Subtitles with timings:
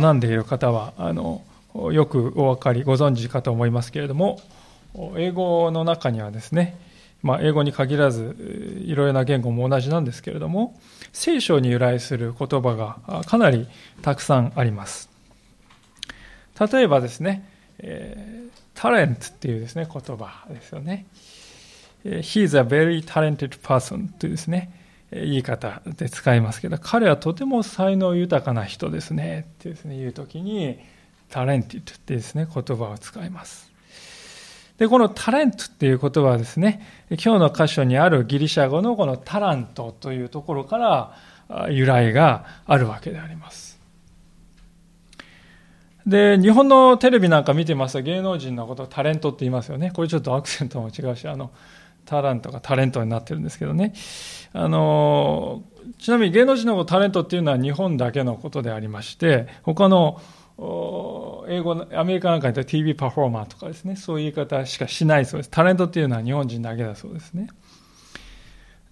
[0.00, 1.42] 英語を学んでいる方はあの
[1.92, 4.40] よくお分かりご存知かと思いますけれども
[5.16, 6.76] 英語の中にはですね、
[7.22, 8.36] まあ、英語に限らず
[8.84, 10.80] いろいろな言語も同じなんですけれども
[11.12, 13.68] 聖書に由来する言葉がかなり
[14.02, 15.08] たくさんあります。
[16.72, 17.48] 例えばですね、
[17.78, 21.06] えー、タレントっていうですね言葉ですよね。
[22.04, 24.79] He's a very talented person というですね
[25.12, 30.78] 言い方で使いますけど彼はとても才能豊かな人ですねってですね言う時に
[31.28, 33.70] タレンティッドってですね言葉を使います。
[34.78, 43.78] でこのタレントっていう言葉はですね今日の箇所にあるギリシャ語のこのタラントというところから由来があるわけであります。
[46.06, 49.90] で日本のテレビなんか見てますと芸能人のことをタレントって言いますよね。
[49.94, 51.50] これちょっとアクセントも違うしあの
[52.10, 53.94] タラントがタレントになってるんですけどね。
[54.52, 55.62] あの、
[55.98, 60.20] ちなみに芸能人のタレントっていうのは日本だけのことでありまして、他の
[61.48, 65.50] 英語、アメリカなんかに言ったら TV パフォーマーとかですね、そういう言い方しかしないそうです。
[65.50, 67.48] タレントっていうのは日本人だけだそうですね。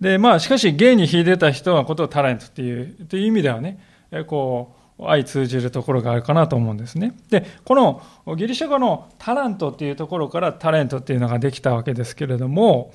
[0.00, 3.80] で、まあ、しかし芸に秀でた人のことをタレントっていう、という意味ではね、
[4.28, 7.14] こう、相通じるところがあるかなと思うんですね。
[7.30, 12.92] で、このギリシャ語のタラントっていうところからタレントっていうのができたわけですけれども、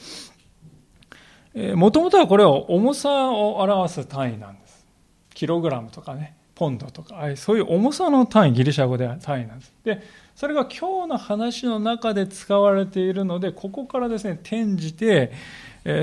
[1.75, 4.85] もともとはこれは重さを表す単位なんです。
[5.33, 9.73] キログラムとかね、ポンドとか、そういう重さの単位、ギリシャ語では単位なんです。
[9.83, 10.01] で、
[10.35, 15.31] それが今日の話の中で使われているので、ここからですね、転じて、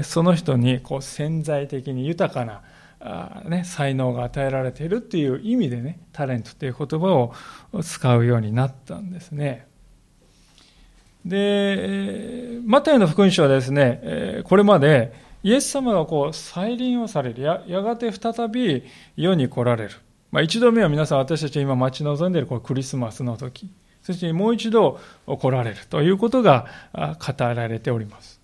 [0.02, 2.62] その人にこう潜在的に豊かな
[3.00, 7.32] あね、才能が与えられているっていう意味でね、タレントっていう言葉を
[7.82, 9.66] 使うようになったんですね。
[11.24, 18.84] で、マタイの福音書はですね、これまでイエス様がこう再臨をされるや、やがて再び
[19.16, 19.90] 世に来られる。
[20.30, 23.70] まあ、一度目は皆さん私たち今待ち望んでいるこクリスマスの時、
[24.02, 28.40] そしてもう一度来られるということが語られております。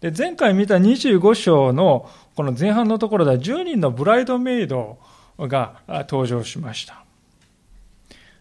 [0.00, 2.08] で前回見た25章の
[2.40, 4.98] この前半のところでは10人のブライドメイド
[5.38, 7.04] が登場しました。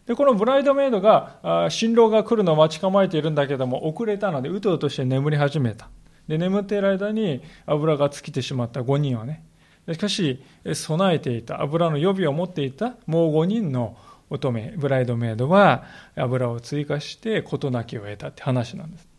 [0.06, 5.90] でこのブライドメイドが新郎が来るのを待ち構えているんだけども遅れたのでうとうとして眠り始めた。
[6.30, 9.44] で眠っている間に油が尽きてしまった5人はね
[9.92, 10.42] しかし
[10.74, 13.98] 備えていた油の予備を持っていたもう5人の
[14.30, 15.84] 乙女ブライドメイドは
[16.16, 19.10] 油を追加して事なきを得たって話なんです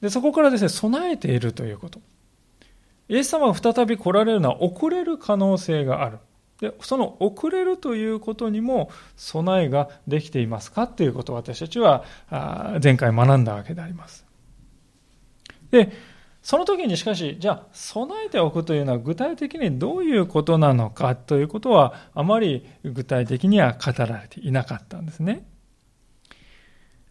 [0.00, 2.00] でそこからですね備えているということ
[3.14, 6.18] イエス様が再び来られるのは遅れる可能性がある。
[6.60, 12.04] でその遅れるということにも備えができていますかということを私たちは
[12.82, 14.24] 前回学んだわけであります。
[15.70, 15.92] で、
[16.42, 25.46] その時にしかし、じゃあ備えておくというのは具体的にどういうことなのかということはあまり具体的には語られていなかったんですね。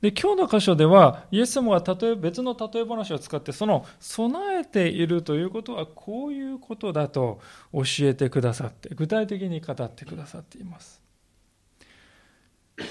[0.04, 7.40] で今日の箇所ではイエス様が例え別の例え話を使ってその備えているということはこういうことだと
[7.72, 11.02] 教えてくださって具体的に語ってくださっています。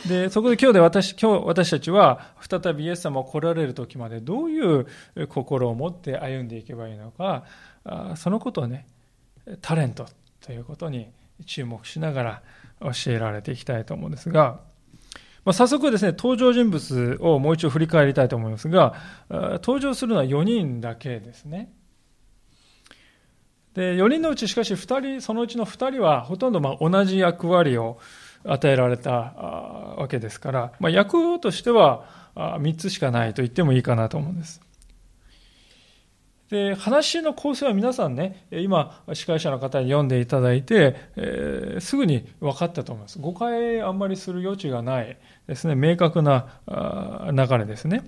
[0.08, 4.86] でそこで今日で私今日私たちは再びイエス様が来られる時までどういう
[5.28, 7.44] 心を持って歩んでいけばいいのか
[8.16, 8.86] そのことをね
[9.60, 10.06] タレント
[10.40, 11.10] ということに
[11.44, 12.42] 注目しながら
[12.80, 14.71] 教えられていきたいと思うんですが。
[15.44, 18.94] まあ、早速ですね、登場人物をもう一度振り返りたいと思いますが、
[19.28, 21.72] 登場するのは4人だけですね。
[23.74, 27.98] で、4人のうちしかし2人、そのうちの2人はほとんどま同じ役割を
[28.44, 32.04] 与えられたわけですから、まあ、役としては
[32.34, 34.60] 3つしかないと言ってもいいかなと思うんです。
[36.52, 43.18] で、話の構成は皆さんね、今、司会者の方に読んでいただいて、えー、すぐに分かったと思います。
[43.18, 45.16] 誤解あんまりする余地がない
[45.46, 46.60] ですね、明確な
[47.32, 48.04] 流れですね。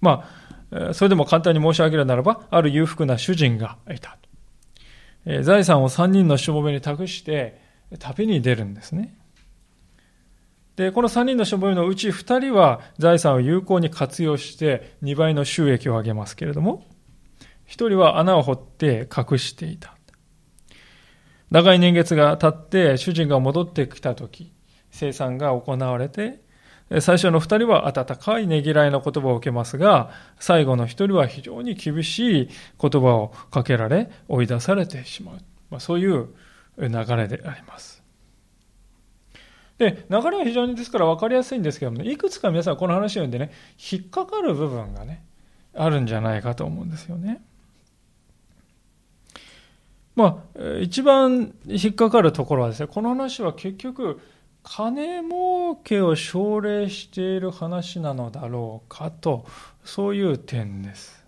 [0.00, 0.26] ま
[0.70, 4.16] あ、それでも簡単に申し上げるならば、ある裕福な主人がいた。
[5.26, 7.60] え財産を3人のしもべに託して、
[7.98, 9.14] 旅に出るんですね。
[10.76, 16.86] で、この3人のしもべのうち2人は財産を有効に活用して2倍の収益を上げますけれども、
[17.72, 19.96] 一人は穴を掘って隠していた。
[21.50, 24.52] 長い年月が経って主人が戻ってきた時、
[24.90, 26.42] 生産が行われて、
[27.00, 32.48] 最初の二人は温かいねぎらいの言葉を受けますが、最後の一人は非常に厳しい
[32.78, 35.36] 言葉をかけられ、追い出されてしまう。
[35.70, 36.28] まあ、そういう
[36.76, 38.02] 流れであります。
[39.78, 43.50] で、流れは非常にですから分かりやすいんですけども、ね、いくつか皆さんこの話を読んでね、
[43.90, 45.24] 引っかかる部分がね、
[45.74, 47.40] あるんじゃないかと思うんですよね。
[50.14, 54.20] まあ、一番引っかかるところはですね、この話は結局、
[54.62, 59.46] 金儲けを奨励している話なのだろうかと、
[59.84, 61.22] そういう点です。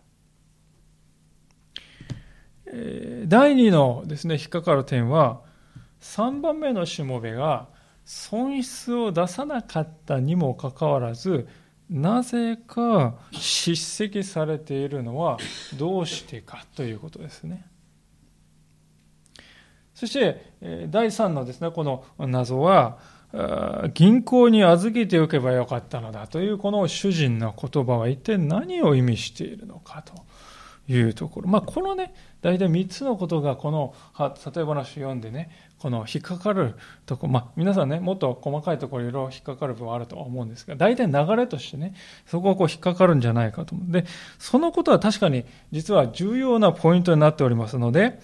[3.27, 5.41] 第2のですね、引っかかる点は、
[6.01, 7.69] 3番目のしもべが
[8.05, 11.49] 損失を出さなかったにもかかわらず、
[11.89, 15.39] なぜか叱責されているのは
[15.77, 17.67] どうしてかということですね。
[19.95, 22.99] そして、第3のですね、この謎は、
[23.95, 30.13] 銀行に預けておけばよかったのだというこの主人の言葉は一体何を意味しているのかと
[30.87, 31.49] いうところ。
[31.49, 36.77] まあ、このね、大体3つのことがこの例え話を読んでね、この引っかかる
[37.07, 41.95] とこ、まあ、皆さんね、もっと細かいところいろいろ引っかかる部分はあると思うんですが、大体流れとしてね、
[42.27, 43.93] そこはこう引っかかるんじゃないかと思う。
[43.93, 44.05] で、
[44.39, 48.21] そのことは確かに実は重要なポイントになっておりますので、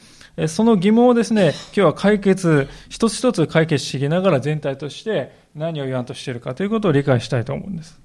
[0.49, 8.01] その疑問をですね、今日は解決、一つ一つ解決していきながら全体として何を言わんとしているかということを理解したいと思うんです。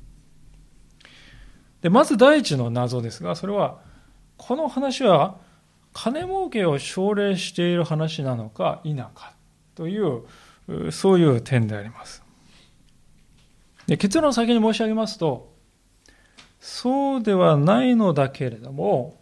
[1.82, 3.80] で、まず第一の謎ですが、それは、
[4.38, 5.38] この話は
[5.94, 9.34] 金儲けを奨励している話なのか否か
[9.76, 10.24] という、
[10.92, 12.24] そういう点であります。
[13.88, 15.54] で結論を先に申し上げますと、
[16.60, 19.16] そうではないのだけれども、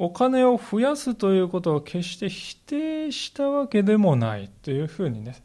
[0.00, 5.42] お金を増やすということを決して否定したわけでもないというふうにね、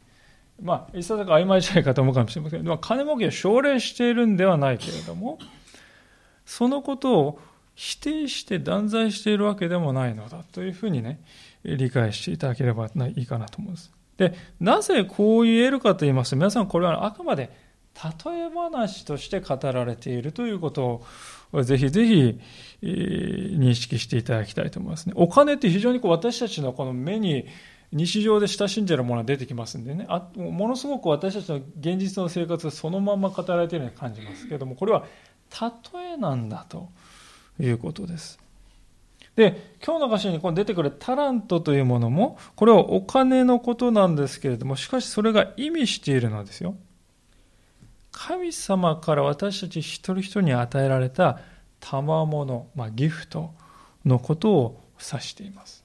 [0.62, 5.40] まあ、いささか曖昧じゃないかと思うかもしれませんけど、金儲けを奨励しているんではないけれども、
[6.46, 7.40] そのことを
[7.74, 11.18] 否定して断罪しているわけでもないのだというふうにね、
[11.64, 13.90] 理解していただければいいかなと思います。
[14.16, 17.50] で、なぜこう言えるかと言いますと、皆さんこれはあくまで
[18.26, 21.02] 例え話として語られているということ
[21.52, 22.40] をぜひぜひ
[22.84, 25.14] 認識していただきたいと思いますね。
[25.16, 27.46] お金って非常にこう私たちのこの目に
[27.92, 35.04] 日常で親しんでるものが出てきますんでねあ、ものすごく私たちの現実の生活がそのまま語られているように感じますけれども、これは
[35.94, 36.88] 例えなんだと
[37.60, 38.38] いうことです。
[39.36, 46.76] で、今日の箇所にこの出てくるタラントというものも、これはお金のことなんですけれども、しかしそれが意味しているのですよ。
[48.12, 51.40] 神様から私たち一人一人に与えられた
[51.84, 53.52] 賜物、まあ、ギフト
[54.04, 55.84] のことを指しています。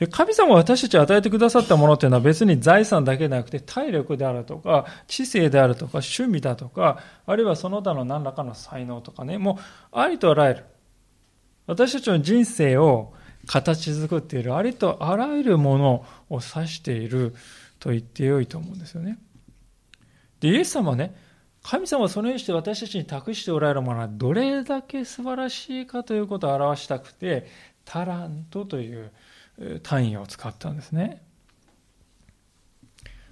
[0.00, 9.58] で神様が私たちに与えてくださったものというのは別に財産だけでなくて体力であるとか知性であるとか趣味だとかあるいはその他の何らかの才能とかねも
[9.92, 10.64] うありとあらゆる
[11.66, 13.12] 私たちの人生を
[13.46, 17.34] 形作っているありとあらゆるものを指している
[17.80, 19.18] と言ってよいと思うんですよね。
[20.40, 21.14] で、イエス様はね、
[21.62, 27.46] 神様はそのようにして私たちに託しておられるものはどれだけ素晴らしいかということを表したくて、
[27.84, 29.10] タラントという
[29.82, 31.22] 単位を使ったんですね。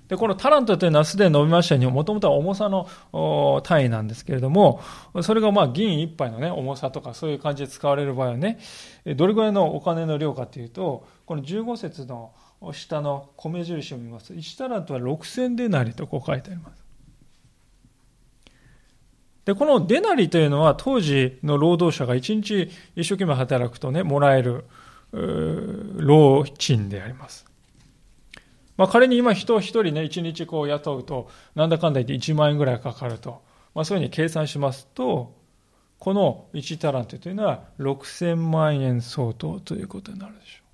[0.09, 2.89] で、このタラントというのはすでに述べましたように、もともとは重さの
[3.65, 4.81] 単位なんですけれども、
[5.23, 8.59] それがまあ銀一杯のね、重さとかそういう感じで使われる場合はね、
[9.17, 12.33] どれぐらいのお金の量かというと、この15節の
[12.73, 16.86] 下の米印を見ますと、1タラントは6000デナリとこう書いてあります。
[19.47, 24.65] で、このデナリというのは当時の労働者が一日一生懸命働くとね、もらえる、
[25.13, 27.47] 労賃であります。
[28.77, 33.41] まあ仮に今人一人ね、一日こう雇うと、なんだかんだ言って1万円ぐらいかかると。
[33.73, 35.33] まあそういうふうに計算しますと、
[36.01, 40.66] この1タラントというのは6000万円相当ということになるでしょう。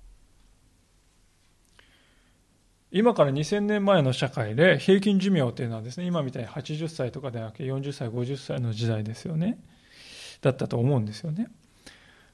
[2.95, 9.57] 今から2000年前の社会で平均寿命というのはですね、今みたいに80歳とかではなくて40歳、50歳の時代ですよね。
[10.41, 11.47] だったと思うんですよね。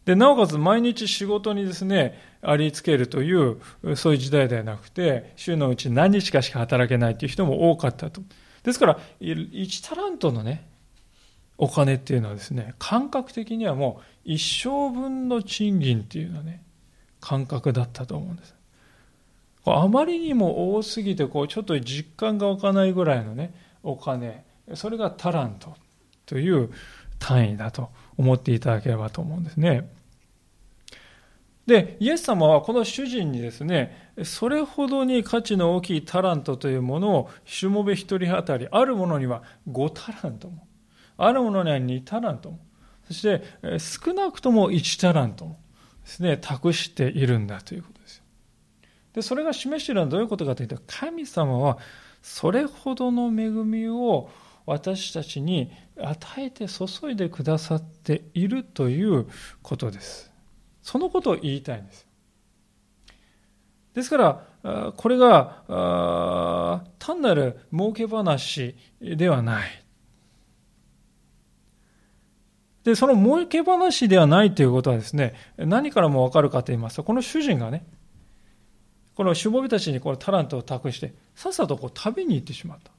[0.04, 3.62] で、なおかつ毎日仕事にですね、ありつけるという、
[3.96, 8.22] そういう時代ではなくて、週のうち何日かしか働けないという人も多かったと。
[8.64, 10.68] ですから、1タラントのね、
[11.58, 16.64] お金っていうのはですね、感覚的にはもう一生分の賃金っていうのはね、
[17.22, 18.59] 感覚だったと思うんです。
[19.66, 25.76] あまりにも多すぎてこうちょっと実感が湧かないぐらいのねお金それがタラント
[26.26, 26.70] という
[27.20, 29.90] 単位だと思っていただければと思うんですね。
[31.70, 40.68] で、イエス様はこの主人にですね、それほどに価値の大きいタラントというものを、しもべ一人当たり、あるものには5タラントも、
[41.18, 42.60] あるものには2タラントも、
[43.08, 43.44] そして
[43.78, 45.60] 少なくとも1タラントも
[46.04, 47.99] ですね、託しているんだということ
[49.14, 49.22] で。
[49.22, 51.78] それが示しているのはどういうことかというと、神様は
[52.22, 54.30] それほどの恵みを
[54.66, 59.28] 私たちに与えて注いでくださっているという
[59.64, 60.32] ことです。
[60.82, 62.08] そのことを言いたいんです。
[63.94, 64.18] ですか
[64.64, 69.70] ら、これが単なる儲け話ではない。
[72.84, 77.86] で、その儲け話ではないということはですね、何からもわかるかと言いますと、この主人がね、
[79.20, 82.90] このしもべたちにこのタラントを託して、さっさとこう旅に行ってしまった。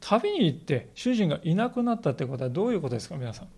[0.00, 3.48] 旅に行って主人がいなくなったということはどういうことですか、皆さん。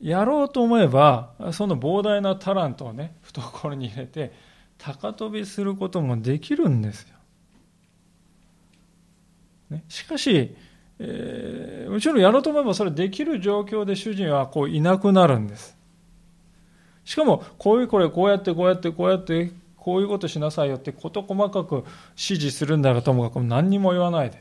[0.00, 4.32] やろうと思えば、その膨大なタラントをね、 懐に入れて、
[4.78, 7.16] 高飛びすることもできるんですよ。
[9.70, 10.54] ね、しかし、
[11.00, 15.79] えー、もちろんやろうと思えばそれできる状況で主人はこういなくなるんです。
[17.04, 21.76] しかも、こういうこれ、こうやって、こうやって、こうやって、こういうことしなさいよって事細かく
[22.10, 24.40] 指示するんだらともかく何にも言わないで。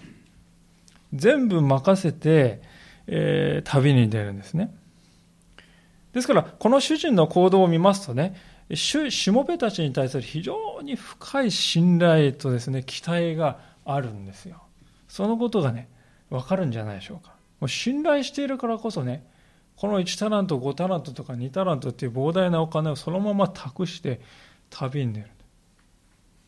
[1.13, 2.61] 全部任せて、
[3.07, 4.75] えー、旅に出るんですね。
[6.13, 8.35] ですから、この主人の行動を見ますとね、
[8.75, 14.61] しもべたちに対する非常に深い信頼とですね、期待があるんですよ。
[15.07, 15.89] そのことがね、
[16.29, 17.33] わかるんじゃないでしょうか。
[17.59, 19.23] もう信頼しているからこそね、
[19.79, 24.19] この1タラント、5タラントとか2タラントっていう膨大なお金をそのまま託して
[24.69, 25.27] 旅に出る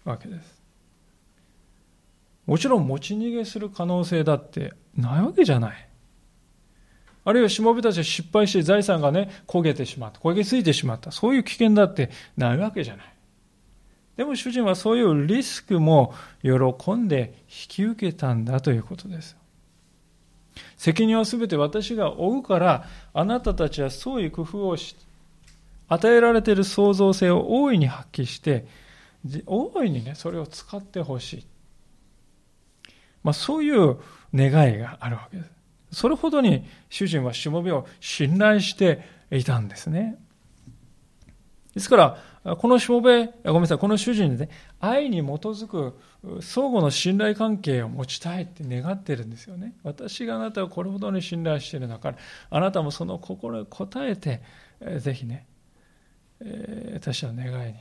[0.04, 0.62] わけです。
[2.46, 5.88] もちろん持ち逃げする可能性だってないわけじゃない。
[7.24, 13.14] あるいはしもべたちが失敗して財産がね、焦げてしまった、焦げついてしまった、そういう危険だってないわけじゃない。
[14.18, 19.38] でも主人はそういうリスクも喜んで引き受けたんだということです。
[20.78, 24.96] 責任はすべて私が負うから、あなたたちはそういう工夫をし、
[25.88, 28.66] 与えられている創造性を大いに発揮して、
[29.46, 31.46] 大いにね、それを使ってほしい。
[33.24, 33.98] まあ、そういう
[34.34, 35.52] 願いがあるわけです。
[35.92, 40.18] それほどに主人はしもべを信頼していたんですね。
[41.74, 46.00] ですから、このしもべ、ごめんなさい、この主人でね、愛に基づく
[46.42, 49.76] 相互の信頼関係を持ちたいって願ってるんですよね。
[49.84, 52.18] 私があなたをこれほどに信頼している中で、
[52.50, 54.42] あなたもその心に応えて、
[54.98, 55.46] ぜひね、
[56.94, 57.80] 私は願いに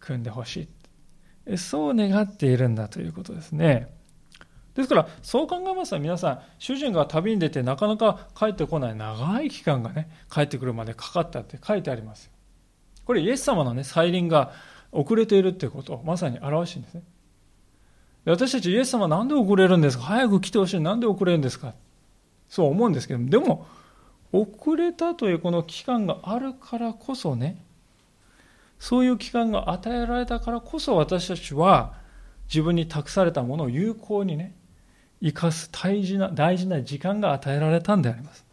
[0.00, 0.68] 組んでほし
[1.46, 1.56] い。
[1.56, 3.88] そう願っているんだということですね。
[4.74, 12.30] ですから、そう考えますと皆さん、主人が旅に出てなかなか帰ってこない長い期間がね、帰ってくるまでかかったって書いてあります。
[13.06, 14.52] これイエス様のね、再臨が
[14.92, 17.02] 遅れているってことをまさに表してるんですね。
[18.24, 20.04] 私たちイエス様なんで遅れるんですか？
[20.04, 20.80] 早く来てほしい。
[20.80, 21.74] なんで遅れるんですか？
[22.48, 23.66] そう思うんですけど、でも、
[24.32, 27.62] 遅れたというこの期間があるからこそね、
[28.78, 31.94] そういう期間が与えられたからこそ私たちは
[32.48, 34.54] 自分に託されたものを有効にね、
[35.22, 38.45] 生かす大事な大事な時間が与えられたんであります。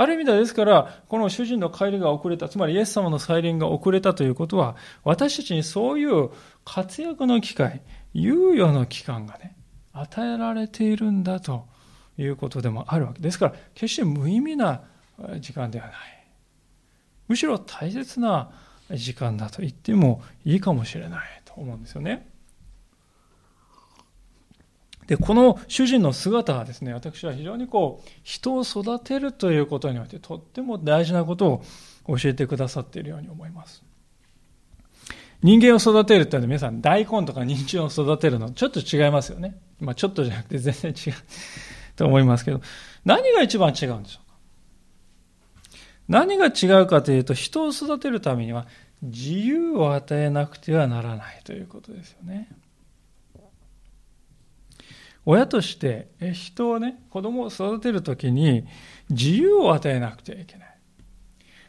[0.00, 6.30] ある意味ではですから、この主人の帰りが遅れた、つまりイエス様の再臨が遅れたということは、私たちにそういう
[6.64, 7.82] 活躍の機会、
[8.14, 9.58] 猶予の期間がね、
[9.92, 11.66] 与えられているんだと
[12.16, 14.84] いうことでもあるわけですから、決して無意味な
[15.38, 15.94] 時間ではない。
[17.28, 18.50] むしろ大切な
[18.90, 22.26] 時間だと言ってもいいかもしれないと思うんですよね。
[25.10, 31.64] で、この主人の姿はですね、私は非常にこう、人を育てるということにおいてとっても大事なこと
[32.06, 33.82] を教えてくださっているように思います。
[35.42, 39.58] 人間を育てるってのは皆さん大根とか人参を育てるのちょっと違いますよね。
[39.80, 41.14] まあちょっとじゃなくて全然違う
[41.96, 42.60] と思いますけど、
[43.04, 44.36] 何が一番違うんでしょうか？
[46.06, 48.68] 何が違うかというと、人を育てるためには
[49.02, 52.48] 自由を与えなくてはならないということですよね。
[55.30, 58.66] 親として人をね、子供を育てるときに
[59.10, 60.76] 自由を与えなくてはいけない。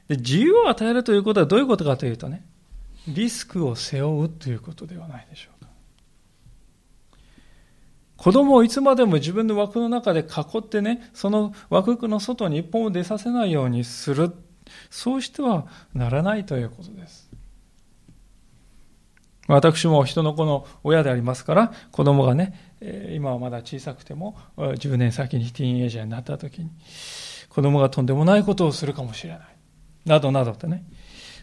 [0.08, 2.44] で自由を与えるということはどういうことかというとね、
[3.08, 5.70] リスクを背負うということではないでしょうか。
[8.18, 14.32] 子供をいつまでも自分の枠の中で囲ってね、その枠の外に一歩も出させないようにする。
[14.90, 17.31] そうしてはならないということです。
[19.48, 22.76] 私も人の子の親でありますから、子供がね、
[23.14, 26.72] 今はまだ小さくても、10年先にティーンエイジャーになった時に、
[27.50, 29.40] 子供がとんでもないことをするかもしれない。
[30.06, 30.86] などなどってね。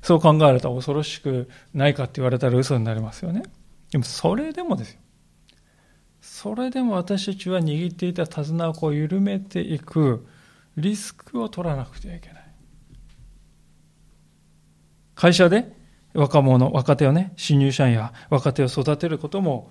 [0.00, 3.42] そう考えると恐ろしくないかって言われたら嘘になりますよね。
[3.90, 5.00] でもそれでもですよ。
[6.20, 10.26] それでも私たちは握っていた手綱をこう緩めていく
[10.76, 12.44] リスクを取らなくてはいけない。
[15.14, 15.76] 会社で
[16.14, 19.70] 若者、若手をね、新入社員や若手を育てることも、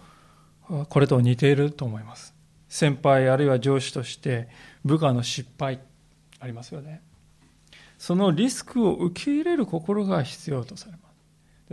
[0.89, 2.35] これと似ていると思います。
[2.69, 4.49] 先輩あるいは上司として
[4.83, 5.79] 部下の失敗
[6.39, 7.01] ありますよね。
[7.97, 10.99] そのリスクを受け入れる心が必要とされま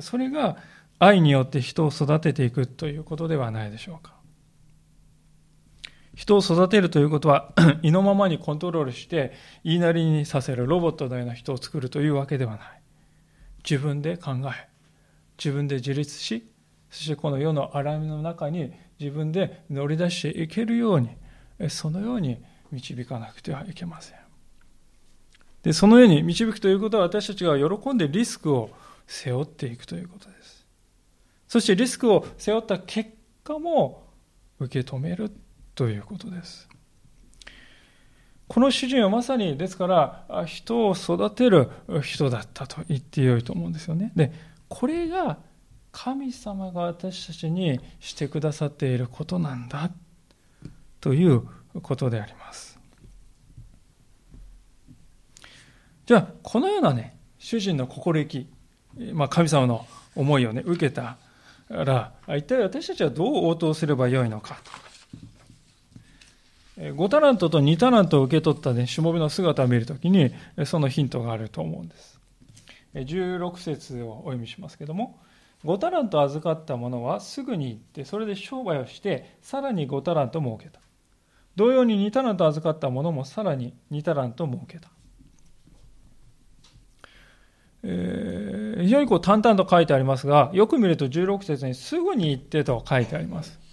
[0.01, 0.09] す。
[0.09, 0.57] それが
[0.99, 4.15] 愛によって人を育てていくということではないでしょうか。
[6.15, 7.53] 人を育てるということは、
[7.83, 9.33] 意のままにコントロールして、
[9.65, 12.84] 言いなりにさせるロボットのような人を作るというわけではない。
[13.69, 14.69] 自分で考え、
[15.39, 16.47] 自分で自立し、
[16.91, 21.09] そしてこの世の荒波の中に自分で乗り出していけるように、
[21.69, 24.19] そのように導かなくてはいけません。
[25.63, 28.71] で、そのように導くということは私たちが喜んでリスクを
[29.07, 30.67] 背負っていくということです。
[31.49, 33.11] そしてリスクを背負った結
[33.43, 34.05] 果も
[34.59, 35.31] 受け止める
[35.75, 36.69] ということです。
[38.47, 39.87] この主人はまさに、ですか
[40.29, 41.71] ら、人を育てる
[42.03, 44.13] 人だったと言ってよいと思うんですよね。
[44.15, 44.33] で、
[44.69, 45.39] これが
[45.93, 49.91] 神様が私たちにしてくださっていることなんだ
[51.01, 51.43] という
[51.83, 52.79] ことであります。
[56.07, 58.47] じゃあ、このようなね、主人の心意気、
[59.13, 61.17] まあ、神様の思いをね、受けた
[61.71, 64.59] ら、一体私たちはどう応答すればよいのか
[66.77, 70.33] 5タラントと2タラントを受け取ったね、しもべの姿を見るときに、
[70.65, 72.21] そのヒントがあると思うんです。
[72.95, 75.19] 16節をお読みしますけども、
[75.65, 80.81] 5タラント預かった者はすぐに行って、それで商売をして、さらに5タラント儲けた。
[81.57, 84.91] 同様に2タラント預かった者もさらに2タラント儲けた。
[87.85, 93.64] えー、非常にこう淡々と書いてありますが、よく見ると16節にすぐに行ってと書いてあります。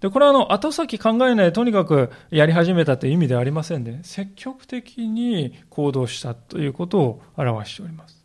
[0.00, 8.20] で、これはあの、後先考えないとにかくやり始めたという意味ではありませんで、ね、積極的に行動したということを表しております。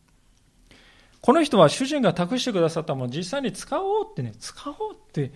[1.21, 5.31] この人は主人が託してくださったものを実際に使おうってね、使おうって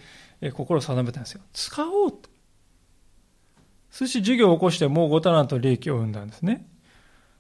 [0.54, 1.42] 心を定めたんですよ。
[1.52, 2.30] 使おうって。
[3.90, 6.68] そして事業を起こしてもう5タラント利益を生んだんですね。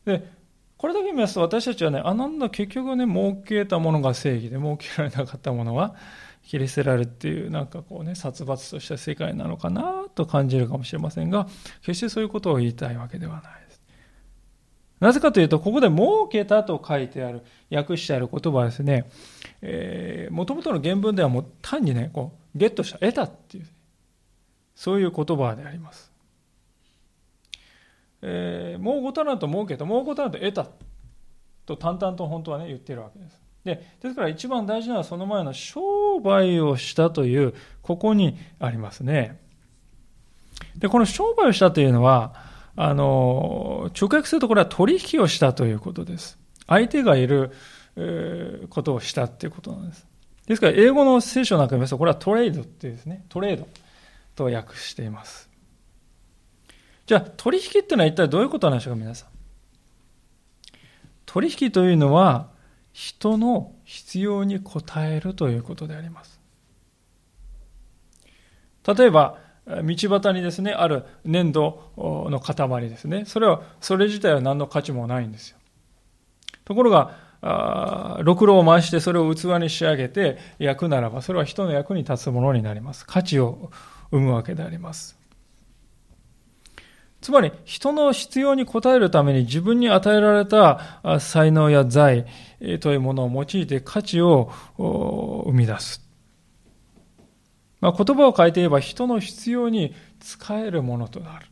[0.03, 0.29] で、
[0.77, 5.95] これだけ見ますと私たちはね、あ、なんだ結局ね、儲けたものが正義で儲けられなかったものは
[6.49, 11.47] 切り捨てられるっていう、なんかこうね、殺伐とした世界なのかなと感じるかもしれませんが、
[11.81, 13.81] 決してそういうことを言いたいわけではないです。
[14.99, 19.07] なぜかというと、ここで儲けたと書いてある、訳してある言葉はですね、
[19.61, 23.67] えー、元々の原文ではもう単にね、こう、ゲットした、得たっていう、
[24.73, 26.11] そういう言葉であります。
[28.23, 30.67] えー、もう5タラント儲けた、もう5タラント得た
[31.67, 33.48] と淡々と本当はね、言ってるわけです。
[33.65, 39.39] でですから一番大事なのはその前の商売をしたという、ここにありますね。
[40.77, 42.33] で、この商売をしたというのは、
[42.75, 46.37] あの、直訳するとこれは取引をしたということです。
[46.67, 47.51] 相手がいる、
[47.95, 50.07] えー、ことをしたっていうことなんです。
[50.47, 53.67] ですから、英語の聖書なんか見ますと、これはトレードっていうですね、トレード
[54.35, 55.49] と訳しています。
[57.05, 59.29] じゃあ、取引っていうのは一体どういうことなんでしょうか、皆さん。
[61.25, 62.49] 取引というのは、
[62.93, 64.61] 人の必要に応
[64.99, 66.39] えるということであります。
[68.85, 73.25] 例えば、道端にですね、ある粘土の塊ですね。
[73.25, 75.57] それは、それ自体は何の価値もないんですよ。
[76.65, 77.29] ところが、
[78.21, 83.05] ろくろを回してそれを器に仕上げて焼くならば、それは人の役に立つものになります。
[83.05, 83.71] 価値を
[84.11, 85.18] 生むわけであります。
[87.21, 92.25] つまり、人の必要に応えるために自分に与えられた才能や財
[92.79, 96.07] というものを用いて価値を生み出す。
[97.81, 101.47] まあ、言葉を変えて言えば人の必要に使えるものとなる。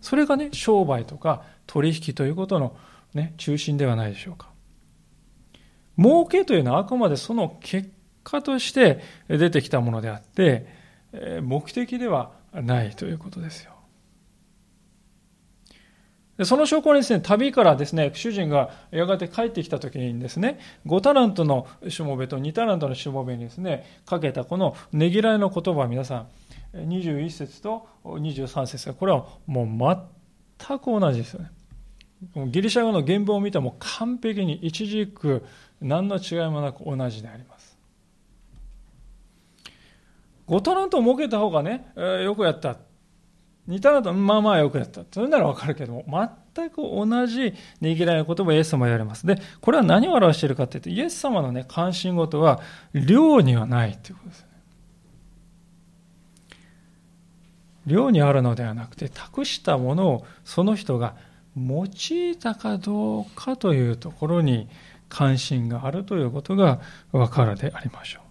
[0.00, 2.76] それがね、商売とか取引ということの
[3.14, 4.50] ね、中心ではないでしょうか。
[5.98, 7.90] 儲けというのはあくまでその結
[8.22, 10.66] 果として出てきたものであって、
[11.42, 13.75] 目的ではないということですよ。
[16.44, 26.26] その証拠にですね、旅からですね、主人がやがて帰ってきた時にですね、5タラントのしもべと2タラントのしもべにですね、かけたこのねぎらいの言葉皆さ
[26.74, 29.66] ん、21節と23節が、これはもう
[30.66, 31.50] 全く同じですよね。
[32.48, 35.44] ギリシャ語の原文を見ても完璧に一軸
[35.80, 37.78] 何の違いもなく同じであります。
[40.48, 42.76] 5タラントを設けた方がね、よくやった。
[43.66, 45.02] 似たのと、まあまあよくやった。
[45.10, 46.04] それならわかるけども、
[46.54, 49.26] 全く同じねぎらいの言葉をイエス様は言われます。
[49.26, 52.60] で、これは何を表しているかというと、イエス様のね、関心事は、
[52.94, 54.46] 量にはないということですね。
[57.86, 61.16] 量にあるのではなくて、託したものをその人が
[61.56, 64.68] 用いたかどうかというところに
[65.08, 68.22] 関心があるということがわかるでありましょう。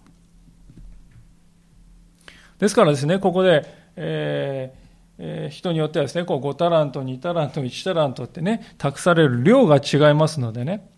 [2.58, 4.85] ですからですね、ここで、えー
[5.18, 10.90] え、人によってはですね、こう5タラント、2タラント、1タラントってね、託される量が違いますのでね、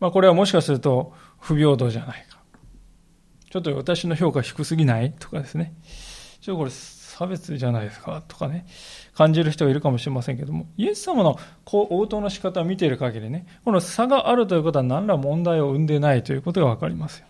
[0.00, 2.38] まあこれはもしかすると不平等じゃないか。
[3.50, 5.74] ちょっと私の評価低すぎないとかですね。
[6.40, 8.66] ちょっとこれ差別じゃないですかとかね、
[9.14, 17.26] 感じる人がいるかもしれませんけども、イエス様のこう応答の仕方を見ている限りね、この差があるということは何ら問題を生んでないということがわかりますよ。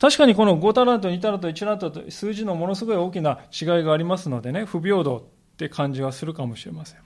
[0.00, 7.00] 確かにこの5タラント、2タラント、1タラントと数字のものすごい大きな違いがありますのでね、不平等って感じはするかもしれません。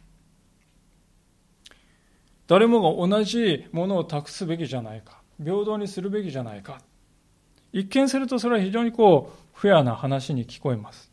[2.47, 5.23] 誰もが同じものを託すべきじゃないか。
[5.43, 6.81] 平等にするべきじゃないか。
[7.73, 11.11] 一見するとそれは非常にこう、フェアな話に聞こえます。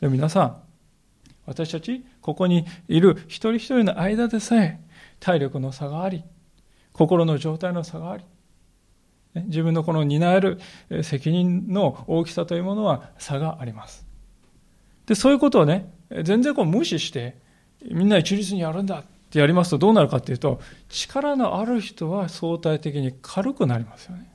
[0.00, 0.62] で皆さん、
[1.44, 4.80] 私たち、ここにいる一人一人の間でさえ、
[5.20, 6.24] 体力の差があり、
[6.94, 8.24] 心の状態の差があり、
[9.34, 10.58] 自分のこの担える
[11.02, 14.06] 責任の大きさというものは差があります。
[15.06, 15.92] で、そういうことをね、
[16.22, 17.38] 全然こう無視して、
[17.90, 24.30] みんな一律にやるんだってやりますとどうなるかっていうと、力のある人は相対的に軽くなりますよね。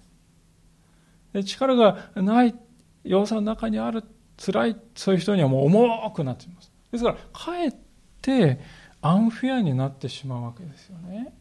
[1.33, 2.55] で力がない、
[3.03, 4.03] 要素の中にある、
[4.37, 6.71] 辛い、そういう人にはもう重くなっています。
[6.91, 7.75] ですから、かえっ
[8.21, 8.59] て
[9.01, 11.33] アンフェアになってしまうわけですよね。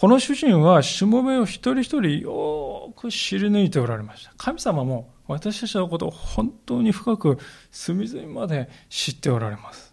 [0.00, 4.32] この主人はしもべを一人一人よく知り抜いておられました。
[4.36, 7.36] 神様も私たちのことを本当に深く
[7.72, 9.92] 隅々まで知っておられます。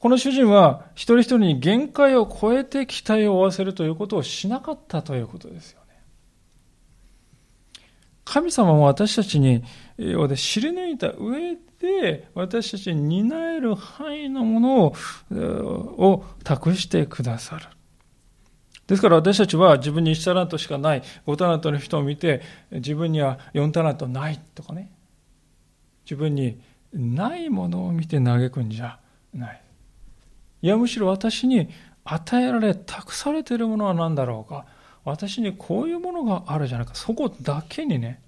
[0.00, 6.02] この主人は一人一人に限界を超えて期待を負わせるということをしなかったということですよね。
[8.24, 9.62] 神様も私たちに
[9.96, 14.94] 知り抜いた上で私たちに担える範囲のもの
[15.34, 17.66] を託してくださる。
[18.86, 24.90] ですから私たちは自分に1タラントしかない5タラントの人を見て自分には4タラントないとかね。
[26.04, 26.60] 自分に
[26.92, 28.98] ないものを見て嘆くんじゃ
[29.34, 29.62] ない。
[30.62, 31.68] いやむしろ私に
[32.04, 34.66] 与えられ託されているものは何だろうか。
[35.04, 36.94] 私にこういうものがあるじゃないか。
[36.94, 38.22] そこだけにね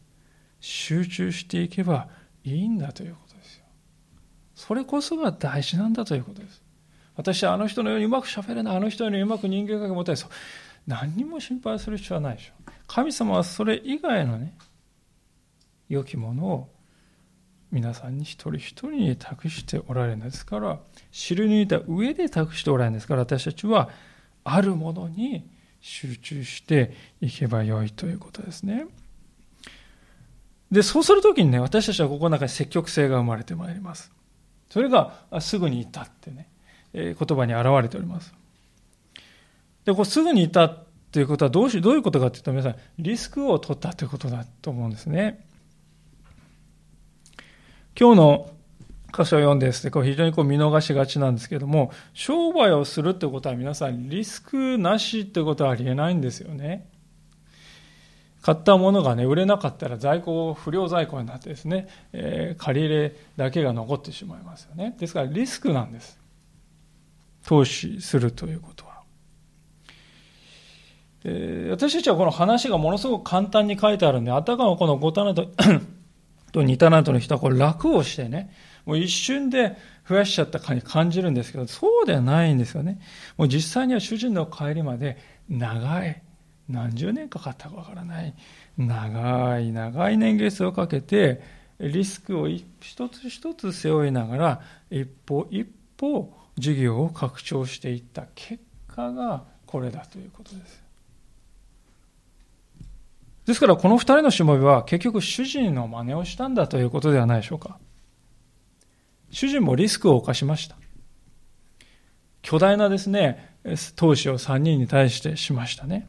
[0.61, 2.09] 集中していけば
[2.45, 3.28] いいんだということ。
[4.59, 6.65] それこそが大事なんだということです。
[7.15, 10.17] 私はあの人のようにうまくしゃべれない、あの人のようにうまく人間関係持たない。
[10.17, 10.31] そう
[10.85, 12.73] 何にも心配する必要はないでしょう。
[12.89, 14.59] 神様はそれ以外のね、
[15.89, 16.69] 良きものを
[17.71, 20.81] 皆さんに一人一人に託しておられるんですから、
[21.13, 23.91] 知り抜いた上で託しておられるんですから、私たちは
[24.43, 25.49] あるものに
[25.81, 28.87] 集中していけばよいということですね。
[30.73, 34.18] で、そうするときにね、私たちはここの中に積極性が生まれてまいります。
[34.69, 36.49] それがすぐにいたってね、
[36.93, 38.35] え、言葉に表れております。
[39.85, 45.47] で、こうすぐにいたということはどうしどういうことかというと皆さんリスクを取ったということだと思うんですね。
[47.99, 48.51] 今日の
[49.09, 56.87] 箇所を読んでですね、こう非常にこう見逃しがちなんですけども、商売をするということは皆さんリスクなしということはありえないんですよね。
[58.43, 64.97] 買ったものがね、売れなかったら在庫、不良在庫になってですね、えー、借り入れだけが残ってしまいますよね。
[64.99, 66.19] ですからリスクなんです。
[67.45, 69.03] 投資するということは。
[71.25, 75.47] えー、私たちはこの話がものすごく簡単に書いてあるんで、あたかもこの5タナト
[76.53, 78.51] と2タナトの人はこれ楽をしてね、
[78.87, 79.77] もう一瞬で
[80.09, 83.01] 増やしちゃったかに感じるんですけど、そうではないんですよね。
[83.37, 86.23] もう実際には主人の帰りまで長い
[86.69, 88.35] 何十年かかったかわからない
[88.77, 91.41] 長い長い年月をかけて
[91.81, 95.65] リスクを一つ一つ背負いながら一歩一
[95.97, 100.83] 歩事業を拡張していった結果がこれだということです。
[103.47, 107.79] ですからこの二人のしもべは結局主人の真似をしたんだということではないでしょうか。
[109.31, 110.77] 主人もリスクを冒しました。
[112.43, 113.57] 巨大なですね、
[113.97, 116.09] 投資を3人に対してしましたね。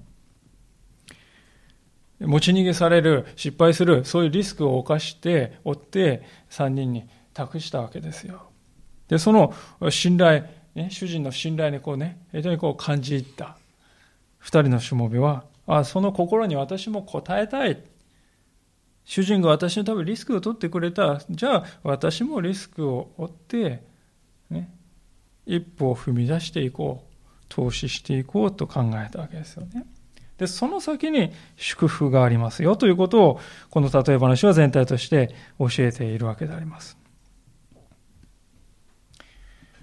[2.22, 8.50] 持ち逃げされる、失敗する、そういうリスクを冒して、追って3人に託したわけですよ。
[9.08, 9.54] で、その
[9.90, 10.44] 信頼、
[10.76, 13.58] ね、主人の信頼にこうね、非常にこう感じ入った
[14.44, 17.82] 2人のしもべは、あその心に私も応えたい。
[19.06, 21.22] 主人が私のためリスクを取ってくれた。
[21.30, 23.84] じゃあ私もリスクを負って、
[24.50, 24.70] ね、
[25.46, 27.10] 一歩を踏み出していこう。
[27.50, 29.86] 投資していこうと考えたわけですよね。
[30.40, 36.98] で、その先に祝福がありますよということを、この例え話は全体として教えているわけであります。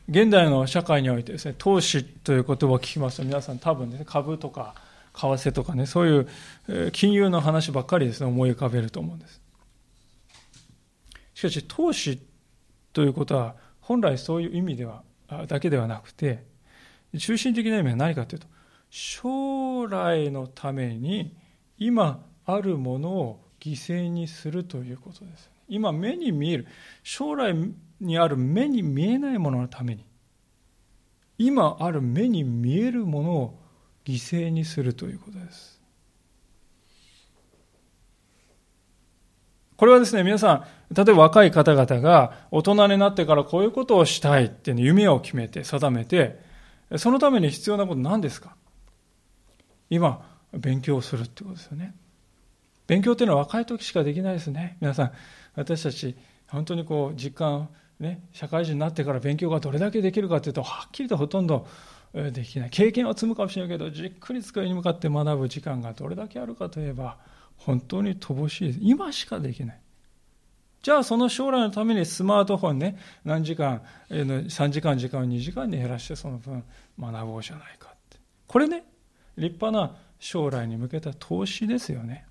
[0.08, 4.74] 現代の社会においてですね、投資という言葉を聞きますと皆さん多分ね、株とか
[5.12, 6.26] 為替とかね、そう
[6.68, 9.42] いう金融の話ばっかりですね、思い浮かべると思うんです。
[11.34, 12.18] しかし、投資
[12.94, 15.02] ということは、本来そういう意味では、
[15.48, 16.44] だけではなくて、
[17.18, 18.46] 中心的な意味は何かというと、
[18.98, 21.36] 将来のために
[21.76, 25.50] 今あるものを犠牲にするということです。
[25.68, 26.66] 今目に見える、
[27.02, 27.54] 将来
[28.00, 30.06] にある目に見えないもののために、
[31.36, 33.58] 今ある目に見えるものを
[34.06, 35.78] 犠牲にするということです。
[39.76, 46.40] これはですね、皆さん、例えば若い方々が大人になってからこういうことをしたいっていう夢を決めて、定めて、
[46.96, 48.56] そのために必要なこと何ですか？
[49.90, 51.94] 今、勉強するってことですよね。
[52.86, 54.76] 勉強っていうのは若い時しかできないですね。
[54.80, 55.12] 皆さん、
[55.54, 56.16] 私たち、
[56.48, 57.68] 本当にこう、実感、
[57.98, 61.66] ね、社会人になってから勉強がどれだけできるかというと、はっきりとほとんど
[62.12, 62.70] できない。
[62.70, 67.18] 経験は積むかもしれないけど、じっくり机に向かって学ぶ時間がどれだけあるかといえば、
[67.56, 68.78] 本当に乏しい。
[68.80, 69.80] 今しかできない。
[70.82, 76.62] じゃあその将来のためにスマートフォンね、何時間、3時間時間を2時間に減らしてその分
[77.00, 78.18] 学ぼうじゃないかって。
[78.46, 78.84] これね、
[79.36, 82.26] 立派な将来に向けた投資ですよね。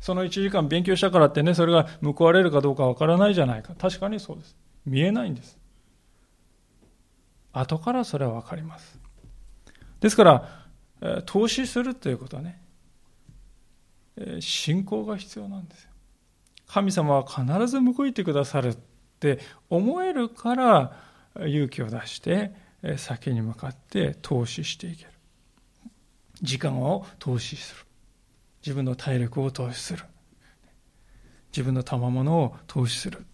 [0.00, 3.74] その1時間勉強したからってね、それが報われるかどうかわからないじゃないか。
[3.74, 4.56] 確かにそうです。
[4.84, 5.58] 見えないんです。
[7.52, 8.98] 後からそれはわかります。
[10.00, 12.60] ですから、投資するということはね、
[14.40, 15.90] 信仰が必要なんですよ。
[16.66, 18.76] 神様は必ず報いてくださるっ
[19.20, 20.96] て思えるから
[21.36, 22.52] 勇気を出して
[22.96, 25.11] 先に向かって投資していける。
[26.42, 27.84] 時間を投資する。
[28.64, 30.04] 自分の体力を投資する。
[31.52, 33.24] 自分の賜物を投資する。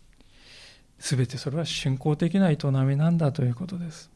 [0.99, 4.11] すべてそれは信仰的な営みなんだということです。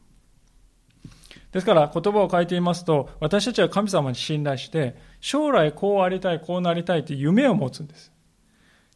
[1.51, 8.11] ですから言葉を変えていますと、私たちは神様に信頼して、将来こうありたい、こうなりたいという夢を持つんです。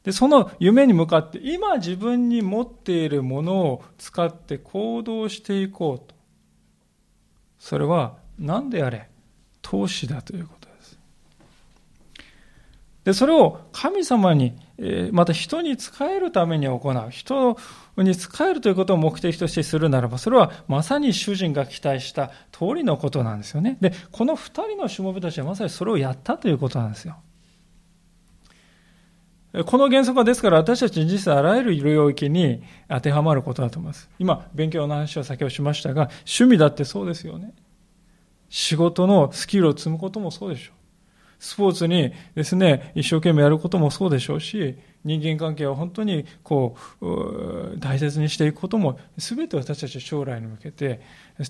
[0.03, 6.15] で、その夢に向かって、今自分に持っているものを使って行動していこうと。
[7.59, 9.09] それは何であれ、
[9.69, 10.97] 投資だということです。
[13.03, 14.53] で、それを神様に、
[15.11, 17.09] また人に仕えるために行う。
[17.09, 17.57] 人
[17.97, 23.77] に仕えるということを目的としてするならば、それはまさに主人が期待した通りのことなんですよね。
[23.81, 27.17] で、この二人のしもべたちはまさにそれをやったということなんですよ。
[29.65, 34.09] この原則はですから私たちに実際あらゆる領域に当てはまることだと思います。
[34.19, 37.53] 今、勉強の話を先ほどしましたが、趣味だってそうですよね。
[38.49, 40.75] 仕事のスキルを積むこともそうでしょう。
[41.39, 51.01] スポーツにですね、一生懸命やることもそうでしょうし、人間関係を本当にこう、大切にしていくことも、すべて私たち将来に向けて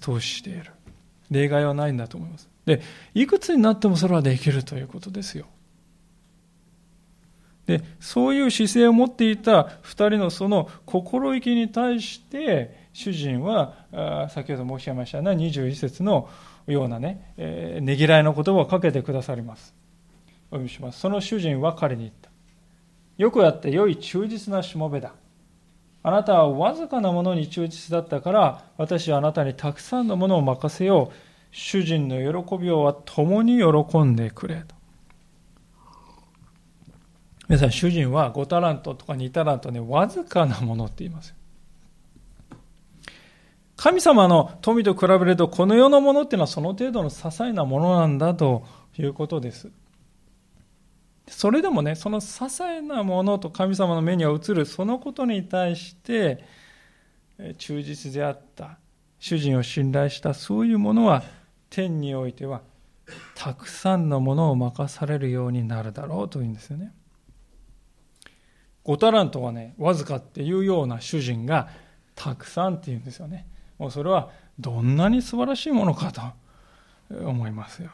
[0.01, 0.71] 投資している。
[1.31, 2.49] 例外はないんだと思います。
[2.65, 2.81] で、
[3.13, 5.45] いくつになってもそれはできるということですよ。
[7.65, 16.29] で、そういう姿勢を持っていた二人のその心意気に対して、主人は、先ほど申し上げましたね、21節の
[16.73, 19.73] ようなね、えー、ねぎらいの言葉をかけてくださります。
[20.49, 20.99] お読みします。
[20.99, 22.29] その主人は彼に言った。
[23.17, 25.13] よくやって良い忠実なしもべだ。
[26.03, 31.15] あなたはわずかなものに忠実だったから、私はあなたにたくさんのものを任せよう。
[31.51, 34.75] 主人の喜びをは共に喜んでくれと。
[37.47, 41.36] 皆さん、主人は5タラントとか2タラントね、わずかなものって言いますよ。
[43.77, 48.65] 神様の富と比べると、この世のものっていうのはその程度の些細なものなんだと
[48.97, 49.69] いうことです。
[51.27, 56.43] それでもね、その些細なものと神様の目には映る、そのことに対して、
[57.59, 58.79] 忠実であった、
[59.19, 61.23] 主人を信頼した、そういうものは、
[61.69, 62.61] 天においては、
[63.35, 66.93] たくさんのものを任されるようになるだろうというんですよね。
[68.85, 71.69] 5タラントはね、わずかっていうような主人が
[72.15, 73.45] たくさんっていうんですよね。
[73.77, 76.21] もうそれはどんなに素晴らしいものかと
[77.25, 77.91] 思いますよ。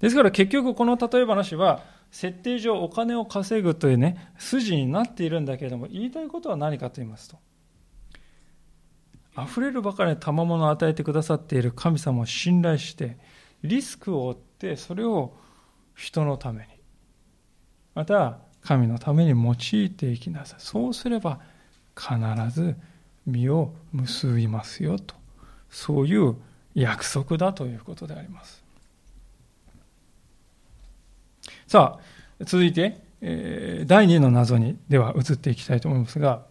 [0.00, 7.38] ですから結局この例え話は設定上お金を稼ぐというね、筋になっているんだけれども、言いたいことは何かと言いますと、
[9.40, 13.16] 溢れるばかりの賜物を与えてくださっている神様を信頼して、
[13.62, 15.34] リスクを負って、それを
[15.94, 16.68] 人のために、
[17.94, 21.40] また神のために用いていきなさいそうすれば
[21.96, 22.14] 必
[22.50, 22.76] ず
[23.26, 25.14] 実を結びますよと
[25.70, 26.36] そういう
[26.74, 28.62] 約束だということであります
[31.66, 36.42] さあ続いて、第2の謎にでは移っていきたいと思いますが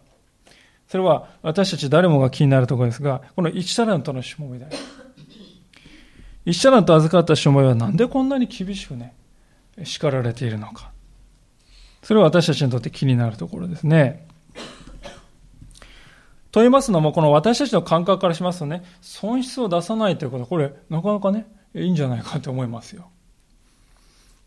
[0.88, 4.76] それは私たち誰もが気になるところですがこの1タラントのしもべであり
[6.44, 9.14] 一社なんと預かったしもべはなんでこんなに厳しくね、
[9.84, 10.90] 叱られているのか。
[12.02, 14.26] それは私たちにとって気になるところですね。
[16.52, 23.08] と言いますのも、この私たちの感覚からしますとね、損失を出さないということは、これ、なかなかね、いいんじゃないかと思いますよ。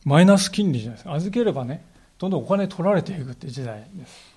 [0.05, 1.13] マイナス金利じゃないですか。
[1.13, 1.83] 預ければね、
[2.19, 4.35] どんどんお金取られていくって時代です。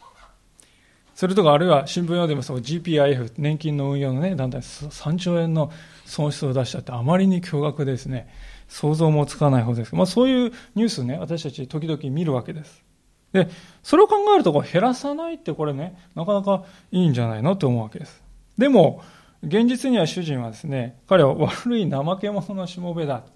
[1.14, 5.70] それとか、あるいは新聞読んでますと、GPIF、年金の運用のね、団体、3兆円の
[6.06, 8.28] 損失を出したって、あまりに驚愕ですね。
[8.68, 9.94] 想像もつかないほどです。
[9.94, 12.82] まあ、そういうニュースね、私たち時々見るわけです。
[13.32, 13.48] で、
[13.82, 18.22] それを考えると、減らさないってこれね、なかなかいいんじゃないのと思うわけです。
[18.56, 19.02] でも、
[19.42, 23.30] 現実には主人はですね、彼は悪い怠け者のしもべだと。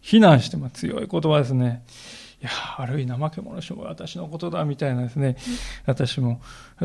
[0.00, 1.84] 非難しても強い言葉ですね。
[2.42, 5.36] いや、悪い怠け者のしもべ私のことだ、みたいなですね、
[5.86, 6.40] 私も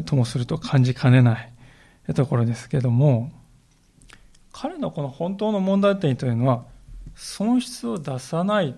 [0.06, 1.52] ともすると感じかねない
[2.14, 3.32] ところですけども、
[4.54, 6.64] 彼のこの本当の問題点というのは、
[7.16, 8.76] 損失を出さない、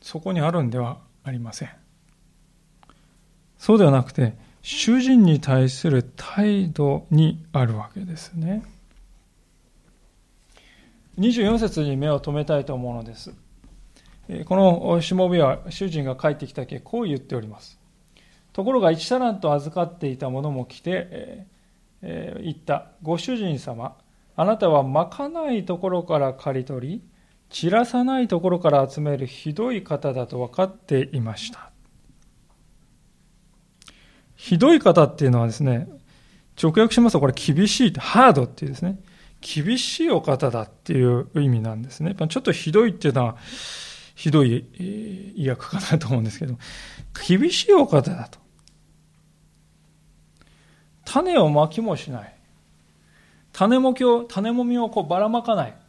[0.00, 1.70] そこにあるんではありません。
[3.58, 8.62] そうではなくて、主人に対する態度にあるわけですね。
[11.18, 13.34] 24節に目を留めたいと思うのです。
[14.46, 17.78] このしもべは主人が帰ってきたけこう言っております。
[18.52, 21.46] ところが一タラント預かっていた者も来て、
[22.02, 22.92] えー、言った。
[23.02, 23.96] ご主人様、
[24.36, 27.02] あなたはまかないところから刈り取り、
[27.52, 31.70] 散らさないところから集めるひどい方だと分かっていました。
[34.34, 35.86] ひどい方っていうのはですね、
[36.60, 38.98] 直訳しますとこれ厳しい、ハードっていうですね、
[39.42, 42.14] 厳しいお方だっていう意味なんですね。
[42.14, 43.36] ちょっとひどいっていうのは、
[44.14, 46.56] ひどい意訳かなと思うんですけど、
[47.28, 48.38] 厳しいお方だと。
[51.04, 52.34] 種をまきもしない。
[53.52, 55.81] 種もきを、種もみをこうばらまかない。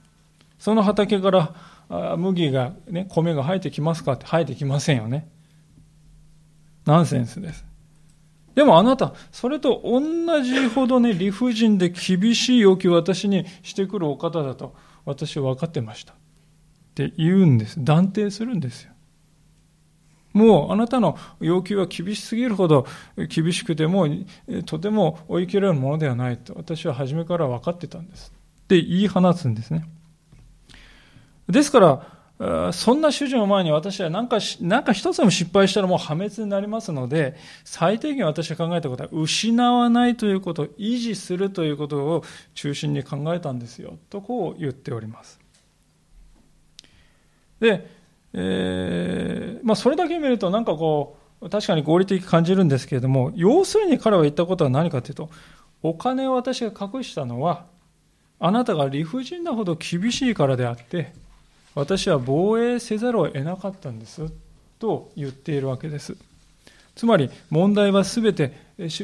[0.63, 4.13] その畑から麦が、ね、米が生えてきますか？
[4.13, 5.27] って生えてきませんよね。
[6.85, 7.65] ナンセンスです。
[8.55, 14.73] でもあなた、それと同じほどね、理不尽で厳しい要求を私にしてくるお方だと
[15.03, 16.13] 私は分かってました。
[16.13, 16.15] っ
[16.95, 17.83] て言うんです。
[17.83, 18.93] 断定するんですよ。
[20.31, 22.87] もうあなたの要求は厳しすぎるほど
[23.27, 24.07] 厳しくても
[24.65, 28.31] とても追い切れるものではないと私は初めから分かってたんです。
[28.63, 29.83] って言い放つんですね。
[31.47, 45.39] ですから、そんな主人を前に私は何か、何か一つでも失敗したらもう破滅になりますので、最低限私が考えたことは、失わないということ、維持するということを中心に考えたんですよ、とこう言っております。
[47.59, 47.87] で、
[48.33, 55.29] えー、まあそれだけ見るとなんかこう、確かに合理的感じるんですけれども、要するに彼は言ったことは何かというと、
[55.81, 57.65] お金を私が隠したのは、
[58.39, 61.13] あなたが理不尽なほど厳しいからであって、
[61.75, 64.31] 私は防衛せざるを得なかったんです
[64.79, 66.15] と言っているわけです。
[66.95, 68.53] つまり問題はすべて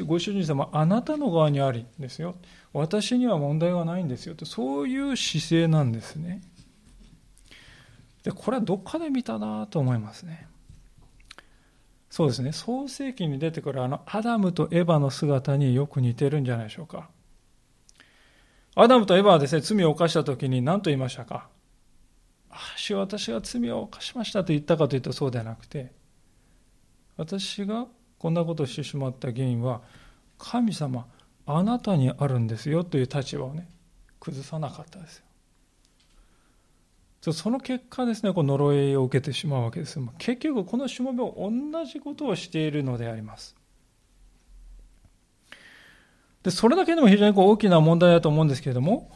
[0.06, 2.36] ご主人様あなたの側にありですよ。
[2.72, 6.42] 私には問題はないんですよとそういう姿勢なんですね。
[8.24, 10.46] でこれはどっかで見たなと思いますね。
[12.12, 17.10] そうですね創世記に出てくるあのアダムとエヴァの姿によく似てるんじゃないでしょうか。
[18.76, 21.48] アダムとエヴァはですね罪を犯した時に何と言いましたか？
[22.76, 25.92] 主は私が罪を犯しましたと言ったかというとそうではなくて
[27.18, 27.86] 私が
[28.18, 29.82] こんなことをしてしまった原因は
[30.38, 31.06] 神様
[31.46, 33.68] あなたにあるんですよという立場をね
[34.20, 35.24] 崩さなかったですよ。
[37.34, 40.00] その結果ですねこの呪いを受けてしまうわけです。
[40.18, 43.56] 結局このしもべは同じことをしているのであります。
[46.44, 49.12] でそれだけでも非常にこう大きな問題だと思うんですけれども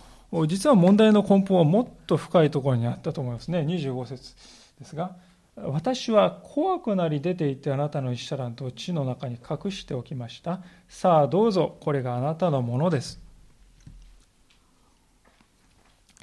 [0.47, 3.59] 実は問題の根本はもっと深いところにあったと思いますね。
[3.59, 4.35] 25節
[4.79, 5.15] ですが、
[5.55, 10.61] 私は怖くなり出て行ってあなたの一タラントを地の中に隠しておきました。
[10.89, 13.21] さあどうぞ、これがあなたのものです。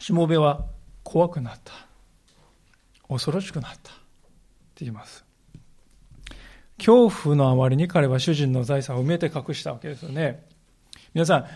[0.00, 0.64] しもべは
[1.04, 1.72] 怖くなった。
[3.08, 3.92] 恐ろしくなった。
[3.92, 3.94] っ
[4.74, 5.24] て言います。
[6.78, 10.44] 恐怖のあまりに彼は主人の財産を埋めて隠したわけですよね。
[11.14, 11.46] 皆さん、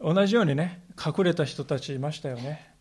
[0.00, 2.74] 同じようにね、隠れた人たちいましたよね。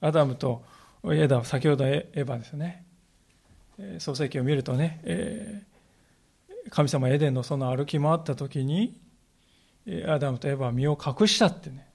[0.00, 0.64] アダムと
[1.04, 2.84] エダ、先ほどエヴァですね。
[3.98, 8.98] 創世記を見るとね、えー、神様エデンのその歩き回った時に、
[10.08, 11.86] アダムとエヴァは身を隠したってね、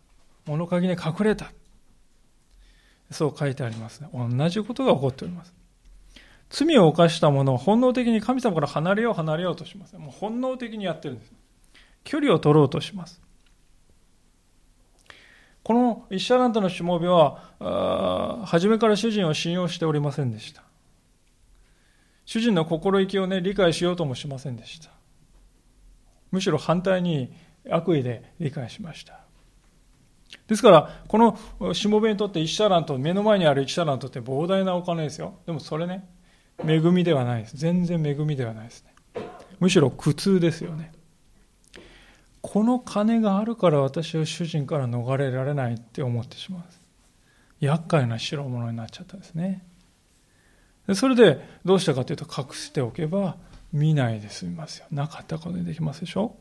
[0.46, 1.52] 物陰に隠れた。
[3.12, 4.10] そう書いてありますね。
[4.14, 5.54] 同じことが起こっております。
[6.50, 9.98] 罪を犯した者は本能的に神様から離れよう離れようとします。
[9.98, 11.32] もう本能的にやってるんです。
[12.04, 13.22] 距離を取ろうとします。
[15.64, 20.64] この一社ラントのしもべは、初めから主人を信用しておりませんでした。
[22.26, 24.90] 主人の心意気をね、理解しようともしませんでした。
[26.32, 27.34] むしろ反対に
[27.70, 29.20] 悪意で理解しました。
[30.48, 35.36] ですから、このしもべにとって一社ラント、目の前にある一社ラントって膨大なお金ですよ。
[35.46, 36.08] でもそれね、
[36.66, 37.58] 恵みではないです。
[37.58, 38.94] 全然恵みではないですね。
[39.60, 40.92] むしろ苦痛ですよね。
[42.42, 46.64] この金があるから私は主人から逃れられないって思ってしまう。
[47.60, 49.64] 厄介な代物になっちゃったんですね。
[50.96, 53.38] それでどうしたかというと隠しておけば
[53.72, 54.88] 見ないで済みますよ。
[54.92, 56.36] なかったことにできますでしょ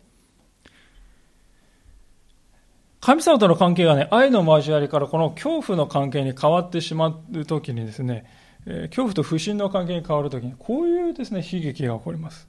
[3.00, 8.26] 神様との関係がね、愛の交わりからこの恐怖の関係に変わってしまうときにですね、
[8.64, 12.46] 恐怖と不信の関係に変わるときに、こういうですね、悲劇が起こります。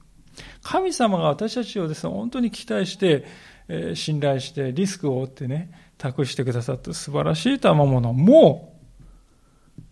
[0.62, 3.24] 神様が私たちをですね、本当に期待して、
[3.68, 8.72] えー、信頼して、リスクを負ってね、託してくださった素晴らしい賜物も、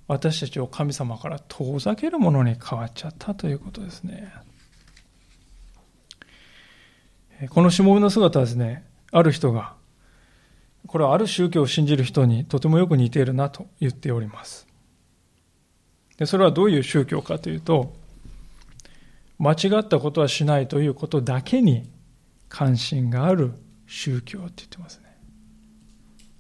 [0.09, 4.33] 私たちを神様から遠ざけるものに変わっちゃったということですね。
[7.49, 9.75] このしもべの姿はですね、ある人が、
[10.87, 14.67] これはある宗教を信じる人にとてもよく似ているなと言っております。
[16.17, 17.95] でそれはどういう宗教かというと、
[19.41, 21.91] 間違ったことはしないということだけに
[22.51, 23.53] 関心がある
[23.87, 25.05] 宗教って言ってますね。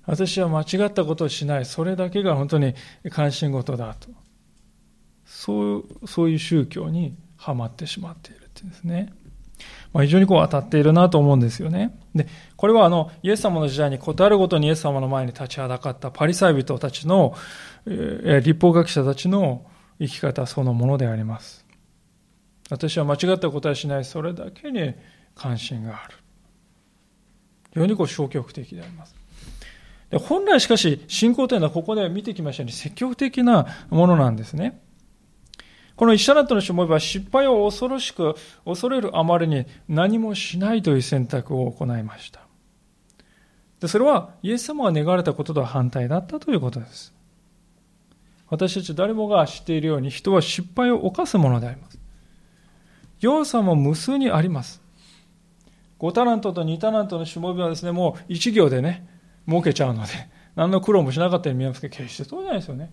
[0.04, 2.74] 私は間違ったことをしない、それだけが本当に
[3.10, 4.08] 関心事だと。
[5.24, 9.12] そうそういう宗教にはまってしまっているっていうんですね。
[9.92, 11.98] まあ、非常にこう当たっているなと思うんですよね。
[12.14, 12.26] で、
[12.56, 17.34] これはあの、イエス様の時代に答えるごとにイエス様の前に立ちはだかったパリサイ人たちの、
[17.86, 19.64] えー、立法学者たちの
[19.98, 21.69] 生き方そのものであります。
[22.70, 24.94] 私は間違ったことはしない、それだけに
[25.34, 26.16] 関心がある。
[27.72, 29.14] 非常にこう消極的であります。
[30.10, 34.80] で本来しかし、信仰というのはここで見てきましたように積極的なものなんですね。
[35.94, 42.40] このイシャラットのしもべは失敗を恐ろしく恐れるあまりに何もしないという選択を行いました。
[43.80, 47.12] でそれはイエス様が願われたこととは反対だったということです。
[48.48, 51.99] 私たち誰もが知っているように人は失敗を犯すものであります。
[53.20, 54.82] 要素も無数にあります。
[56.00, 59.06] 5タラントと2タラントのしもべはですね、もう1行でね、
[59.46, 60.08] 儲けちゃうので、
[60.56, 62.92] 何の苦労もしなかったように見えますけど、決してそうじゃないですよね。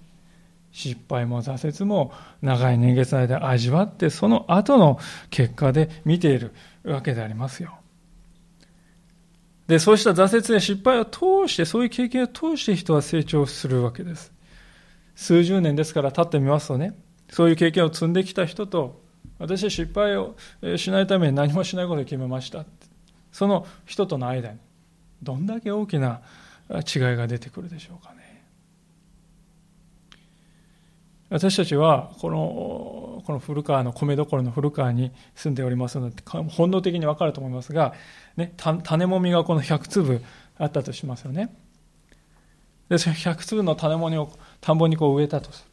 [0.72, 2.12] 失敗も挫折も
[2.42, 5.00] 長い年月の間味わって、その後の
[5.30, 6.54] 結果で見ている
[6.84, 7.78] わけでありますよ。
[9.68, 14.34] で、そうした挫折や失敗を通して、そういう経験を通して人は成長するわけです。
[15.16, 16.98] 数十年ですから経ってみますとね、
[17.30, 19.02] そういう経験を積んできた人と、
[19.40, 20.36] 私は失敗を
[20.78, 22.66] しないために何もしないことを決めました。
[23.32, 24.60] その人との間に
[25.22, 26.22] どんだけ大きな
[26.70, 28.18] 違いが出てくるでしょうかね。
[31.30, 37.94] 私たちはこのこの古川の米どころの古川に住んでおりますので本能的に分かると思いますが、
[38.38, 40.22] ね、種もみがこの100粒
[40.58, 41.54] あったとしますよね。
[42.90, 44.32] でその100粒の種もみを
[44.62, 45.66] 田んぼにこう植えたとす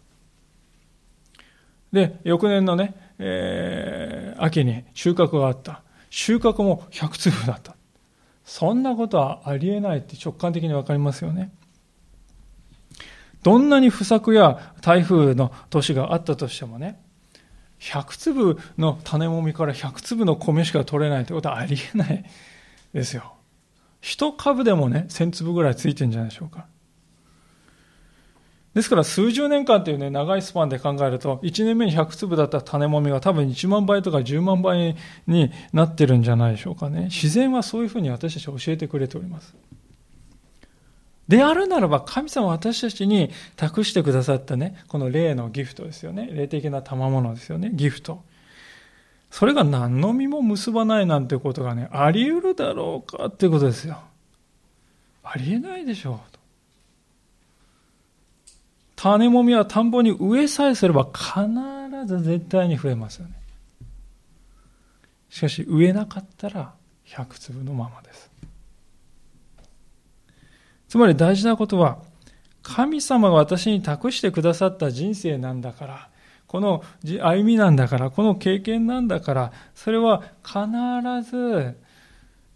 [1.92, 2.02] る。
[2.08, 5.82] で翌年のねえー、秋に収穫があった。
[6.10, 7.76] 収穫も100粒だった。
[8.44, 11.52] そんなことはありえないって直感的にわかりますよね。
[13.42, 17.00] どんなに不作や台風の年があったとしてもね、
[17.80, 22.24] 100粒の種もみから100粒の米しか取れないってことはありえない
[22.92, 23.34] ですよ。
[24.00, 26.66] 一株でもね、1000粒ぐらいついてるんじゃないでしょうか。
[28.74, 34.96] ですから数十年間というね、長いスパンで考えると、1年目に100粒だった種もみが多分1万倍とか10万倍
[35.28, 37.04] になってるんじゃないでしょうかね。
[37.04, 39.54] 自然はそういうふうに私たち教えてくれております。
[41.28, 46.28] であるならば、神様は私たちに託してくださったね、この霊のギフトですよね。
[46.32, 48.22] 霊的な賜物ですよね、ギフト。
[49.30, 53.98] それが何の実も結ばないなんてことがね、あり得るだろうかっていうことですよ。
[55.22, 56.33] ありえないでしょう。
[58.96, 61.40] 種もみは田んぼに植えさえすれば必
[62.06, 63.34] ず絶対に増えますよね。
[65.28, 66.74] しかし植えなかったら
[67.06, 68.30] 100粒のままです。
[70.88, 71.98] つまり大事なことは、
[72.62, 76.08] 神様が私に託してくださった人生なんだから、
[76.46, 81.76] この歩みなんだから、この経験なんだから、それは必ず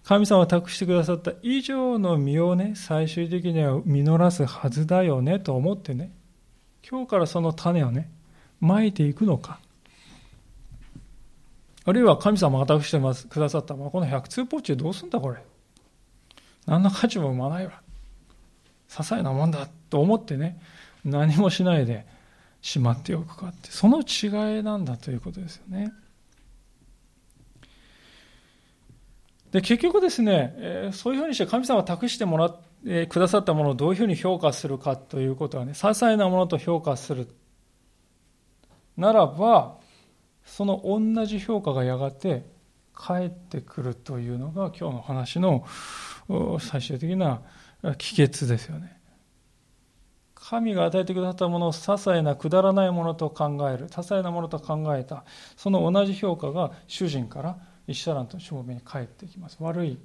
[0.05, 6.13] 神様が託してくださった以上の実をね、最終的には実らすはずだよねと思ってね、
[6.91, 8.11] 今日からその種をね、
[8.61, 9.61] まいていくのか。
[11.85, 15.43] あるいは神様が託してますくださった、まあ、この100通ポッチどうすんだこれ。
[16.67, 17.83] 何の価値も生まないわ。
[18.89, 20.61] 些細なもんだと思ってね、
[21.05, 22.07] 何もしないで
[22.63, 25.93] しまっておくかって、その違いなんだということですよね。
[29.51, 37.29] で、結局ですね、え、そういうふうにして神様が託してもらって、え、くださったものをどういうふうに評価するかということはね、些細なものと評価する。
[38.97, 39.79] ならば、
[40.45, 42.47] その同じ評価がやがて
[42.95, 45.65] 返ってくるというのが今日の話の
[46.61, 47.43] 最終的な
[47.99, 48.99] 帰結ですよね。
[50.35, 55.25] 神が与えてくださったものを些細なくだらないものと考える、些細なものと考えた、
[55.57, 59.59] その同じ評価が主人から一シャランとしもべに返ってきます。
[59.61, 59.99] 悪い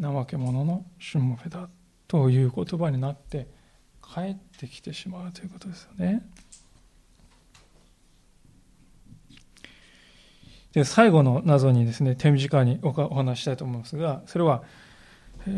[0.00, 1.68] 怠け者のしもべだ
[2.08, 3.48] という言葉になって
[4.02, 6.26] 帰ってきてしまうということですよね。
[10.72, 14.64] で最後の謎にですね手短にお話したいと思いますがそれは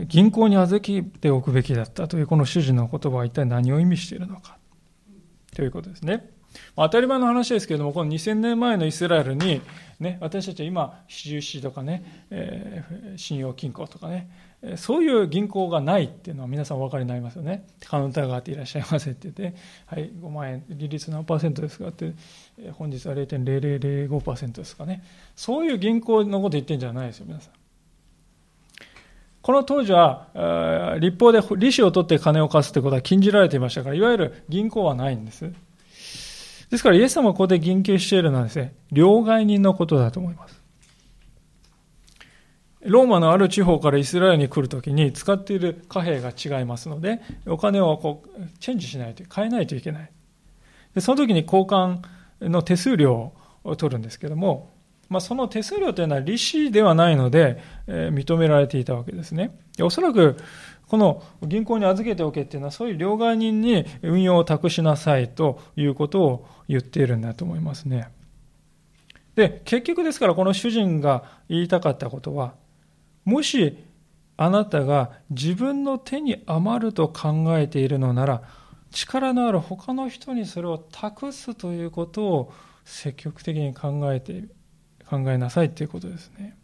[0.07, 4.59] 銀行に預けておくべきだったというこの主人の言葉は一体何を意味しているのか
[5.55, 6.29] ということですね。
[6.75, 9.61] 当たり前の話ですけれども、この2000年前のイスラエルに、
[10.01, 14.31] ね、私たちは今、四十七とかね、えー、信用金庫とかね、
[14.77, 17.67] そういう銀行がないっていうのは皆さんお分かりになりますよね。
[17.87, 22.15] カウンターがあっていらっしゃいませって言って、 はい、5万円、利率何パーセントですかって、
[22.73, 25.05] 本日は0.0005%ですかね。
[25.37, 27.53] そういう銀行のこと言ってるんじゃないですよ、皆さん。
[29.43, 35.53] この当時は、立法で利子を取って金を貸すということは禁じられていましたから、いわゆる銀行はないんです。
[36.71, 40.66] ですから、イエス様がここで言及しているのはですね、両替人のことだと思います。
[42.87, 50.11] ローマのある地方からイスラエルに来るときに使っている貨幣が違いますので、お金をこうチェンジしないと、変えないといけない。
[50.95, 52.01] でその時に交換
[52.41, 53.33] の手数料
[53.65, 54.71] を取るんですけども、
[55.09, 59.57] まあ、その手数料というのは利子ではないので、えー、認められていたわけですね。
[59.81, 60.37] おそらく、
[60.89, 68.09] この銀行に預けておけっていうのは、そういう両替人に運用を託しなさいということを言っているんだと思いますね。
[69.35, 72.55] で、結局ですから、この主人が言いたかったことは、
[73.27, 73.77] もし
[74.39, 78.43] あなたが自分の手に余ると考えているのなら、
[78.91, 82.53] 力のある他の人にそれを託すということを
[82.85, 84.45] 積極的に考えて、
[85.09, 86.57] 考えなさいということですね。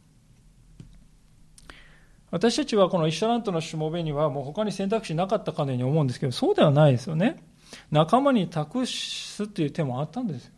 [2.30, 7.42] 私たちはこのイシャラントのしもべにはもう他に選択肢なかったかのように思うんですけど、そうではないですよね。
[7.90, 10.52] 仲間に託すっていう手もあったんですよ。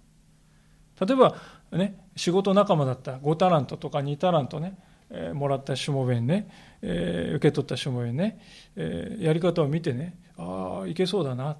[1.06, 1.34] 例えば、
[1.72, 4.78] ね、仕事仲間だった5タラントとか2タラントね、
[5.16, 6.48] えー、もらったしもべにね、
[6.82, 8.40] えー、受け取ったしもべにね、
[8.74, 11.56] えー、やり方を見てね、ああ、いけそうだな。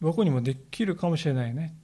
[0.00, 1.74] 僕にもできるかもしれないね。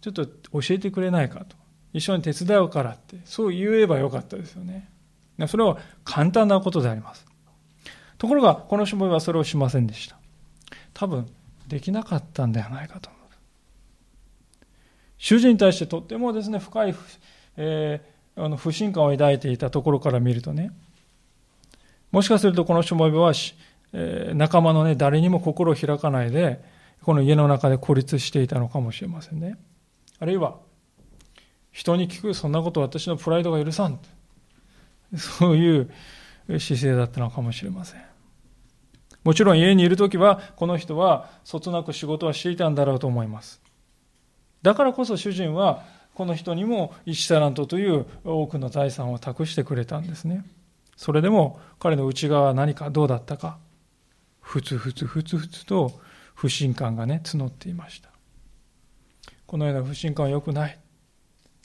[0.00, 1.56] ちょっと教えてくれないかと。
[1.92, 4.88] 一緒に手伝うからって、そう言えばよかったですよね。
[5.48, 7.26] それは簡単なことであります。
[8.18, 10.16] ところが、このしもべはそれをしませんでした。
[10.94, 11.26] 多分、
[11.66, 13.20] できなかったんではないかと思う。
[15.20, 16.94] 主人に対してとってもですね、深い、
[17.58, 20.72] えー、あの不信感を抱いていたところから見るとね、
[22.10, 23.32] もしかするとこのしもは、
[23.92, 26.62] えー、仲間のね、誰にも心を開かないで、
[27.02, 29.56] この家の中で孤立していたのかもしれませんね。
[30.18, 30.56] あるいは、
[31.72, 33.98] 人に聞く、そんなこと私のプライドが許さん。
[35.16, 35.90] そういう
[36.58, 38.02] 姿勢だったのかもしれません。
[39.24, 43.60] もちろん家にいるときは、この人はそつなく仕事はしていたんだろうと思います。
[44.62, 45.84] だからこそ主人は、
[46.20, 50.44] この人にも一タラントという多くの財産を託してくれたんですね。
[50.94, 53.56] それでも彼の内側は何かどうだったか、
[54.38, 55.98] ふつふつふつふつと
[56.34, 58.10] 不信感がね、募っていました。
[59.46, 60.78] このような不信感は良くない。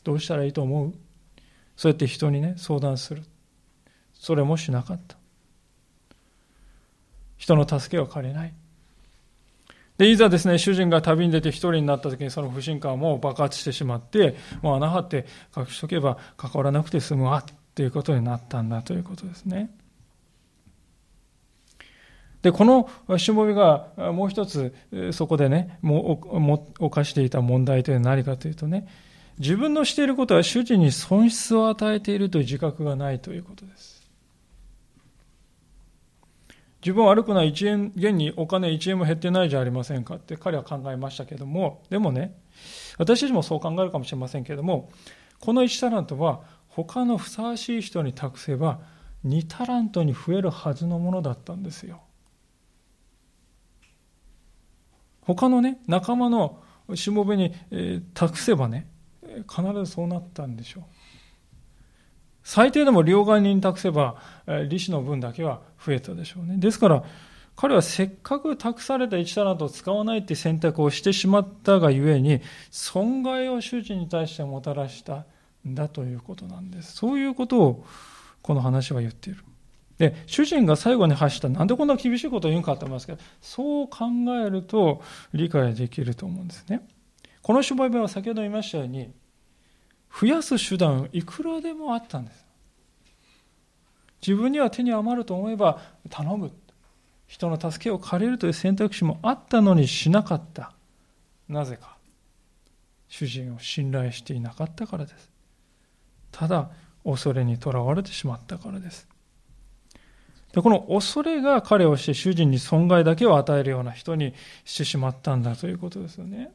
[0.06, 0.94] どうしたらいいと思う？
[1.76, 3.24] そうやって人にね、相談する。
[4.14, 5.18] それもしなかった。
[7.36, 8.54] 人の助けを借りない。
[9.98, 15.26] で、いざですね、主人が旅に出て一人になった時にその不信感も爆発してしまって、もう穴張って
[15.56, 17.44] 隠しとけば関わらなくて済むわ、
[17.76, 19.70] ということになったんだということですね。
[22.42, 24.74] で、このしもべがもう一つ
[25.12, 26.22] そこでね、も
[26.80, 28.88] う犯していた問題というのは何かというとね、
[29.40, 33.95] 自分のしていることは主人に損失を与えているという自覚がないということです。
[36.86, 42.38] 自分悪くない1円、現にお金1円も減ってないじゃありませんかって彼は考えましたけども、でもね、
[43.00, 44.92] 私たちもそう考えるかもしれませんけども、
[45.40, 48.82] この1タラントは他のふさわしい人に託せば
[49.26, 52.04] 2タラントに増えるはずのものだったんですよ。
[55.22, 56.62] 他のね、仲間の
[56.94, 58.88] しもべに、え、託せばね、
[59.50, 60.84] 必ずそうなったんでしょう。
[62.46, 64.16] 最低でも両替人に託せば、
[64.70, 66.58] 利子の分だけは増えたでしょうね。
[66.58, 67.04] ですから、
[67.56, 75.26] 彼はせっかく託された1タラントを使わないって選択をしてしまったがゆえに、損害を主人に対してもたらした
[75.68, 76.94] んだということなんです。
[76.94, 77.86] そういうことを
[78.44, 79.44] この話は言っている。
[79.98, 84.06] で、主人が最後に発した、なんでこんな厳しいことを言うんかと思いますけど、そう考
[84.46, 85.02] えると
[85.34, 86.88] 理解できると思うんですね。
[87.42, 89.10] この商売は先ほど言いましたように、
[90.20, 92.46] 増やす手段いくらでもあったんです。
[94.26, 96.52] 自分には手に余ると思えば頼む。
[97.28, 100.72] 人の助けを借りるという選択肢もあったのにしなかった。
[101.50, 101.98] なぜか。
[103.08, 105.30] 主人を信頼していなかったからです。
[106.32, 106.70] ただ、
[107.04, 109.08] 恐れにとらわれてしまったからです。
[110.54, 116.52] でこの恐れが彼をして主人に損害だけを与えるような人にしてしまったんだということですよね。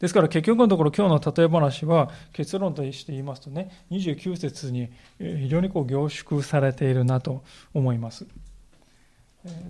[0.00, 7.42] ですから結局のところ今日の例え話は結論として言いますとね29節に非常にこう凝縮されているなと
[7.74, 8.26] 思います。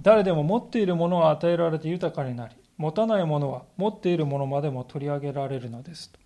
[0.03, 6.19] 誰でも持っているものを与えられて豊かになり持たないものは持っているものまでも取り上げられるのですと。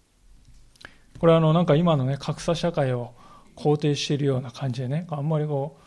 [1.18, 3.14] これはあのなんか今のね格差社会を
[3.57, 5.78] 肯定しているような感じでねあんまりこ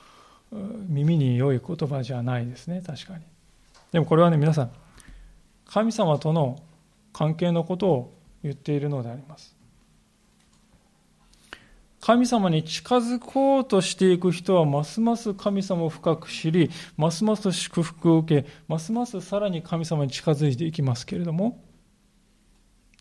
[0.52, 0.56] う
[0.88, 3.24] 耳に良い言葉じゃないですね確かに。
[3.92, 4.72] でもこれはね皆さん
[5.66, 6.60] 神様との
[7.16, 8.14] 関係のことを
[8.44, 9.56] 言っているのであります。
[12.02, 21.64] 神様に近づこうとしていく人はますます神様を深く知り、ますます祝福を受け、ますますさらに神様に近づいていきますけれども、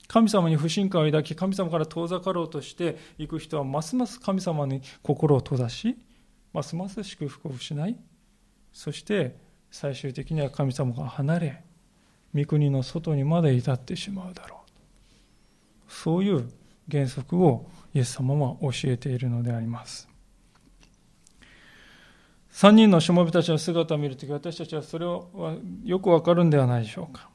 [0.06, 5.96] 神様に不信感を抱き、神様から遠ざかろうとしていく人は、ますます神様に心を閉ざし、
[6.52, 7.96] ますます祝福を失い、
[8.72, 9.36] そして
[9.72, 11.64] 最終的には神様が離れ、
[12.34, 14.62] 御国の外にまで至ってしまうだろ
[15.88, 15.92] う。
[15.92, 16.50] そういう
[16.90, 20.08] 原則をイエス様は教えているのであります。
[22.52, 27.28] 3人のしもべたちの姿を見るとき私たちはそれをよくわかるんではないでしょうか。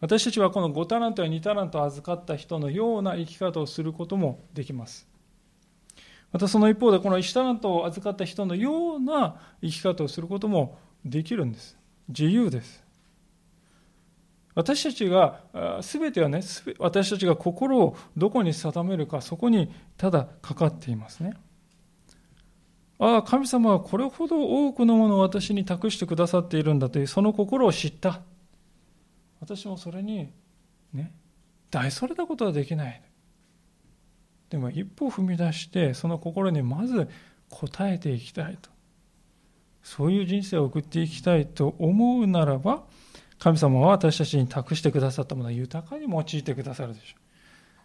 [0.00, 5.08] 私たちはこの5タラントや2タラントを預かった人のような生き方をすることもできます。
[6.32, 11.76] またその一方でこの1タラントを預かった人のような生き方をすることもできるんです。
[12.08, 12.87] 自由です。
[14.58, 15.40] 私たちが、
[15.82, 16.40] すべてはね、
[16.80, 21.34] 私たちが心をどこに定めるか、そこにただかかっていますね。
[22.98, 28.22] ああ、神様はこれほど多くのものを私に託してくださっているんだという、その心を知った。
[29.38, 30.32] 私もそれに、
[30.92, 31.12] ね、
[31.70, 33.00] 大それたことはできない。
[34.50, 37.08] でも一歩踏み出して、その心にまず
[37.50, 38.70] 応えていきたいと。
[39.84, 42.82] そういう人生を送っていきたいと思うならば、
[43.38, 47.20] 神様は私たちに託してくださったものを豊かに用いてくださるでしょう。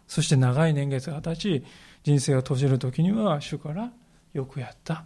[0.06, 1.64] そして長い年月が経ち、
[2.02, 3.90] 人生を閉じる時には主から
[4.32, 5.04] よくやった、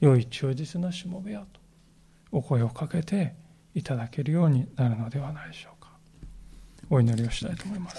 [0.00, 1.60] 良い忠実なしもべよと
[2.30, 3.34] お声をかけて
[3.74, 5.90] いただけるようになるのではないでしょうか。
[6.90, 7.96] お祈りをしたいと思います。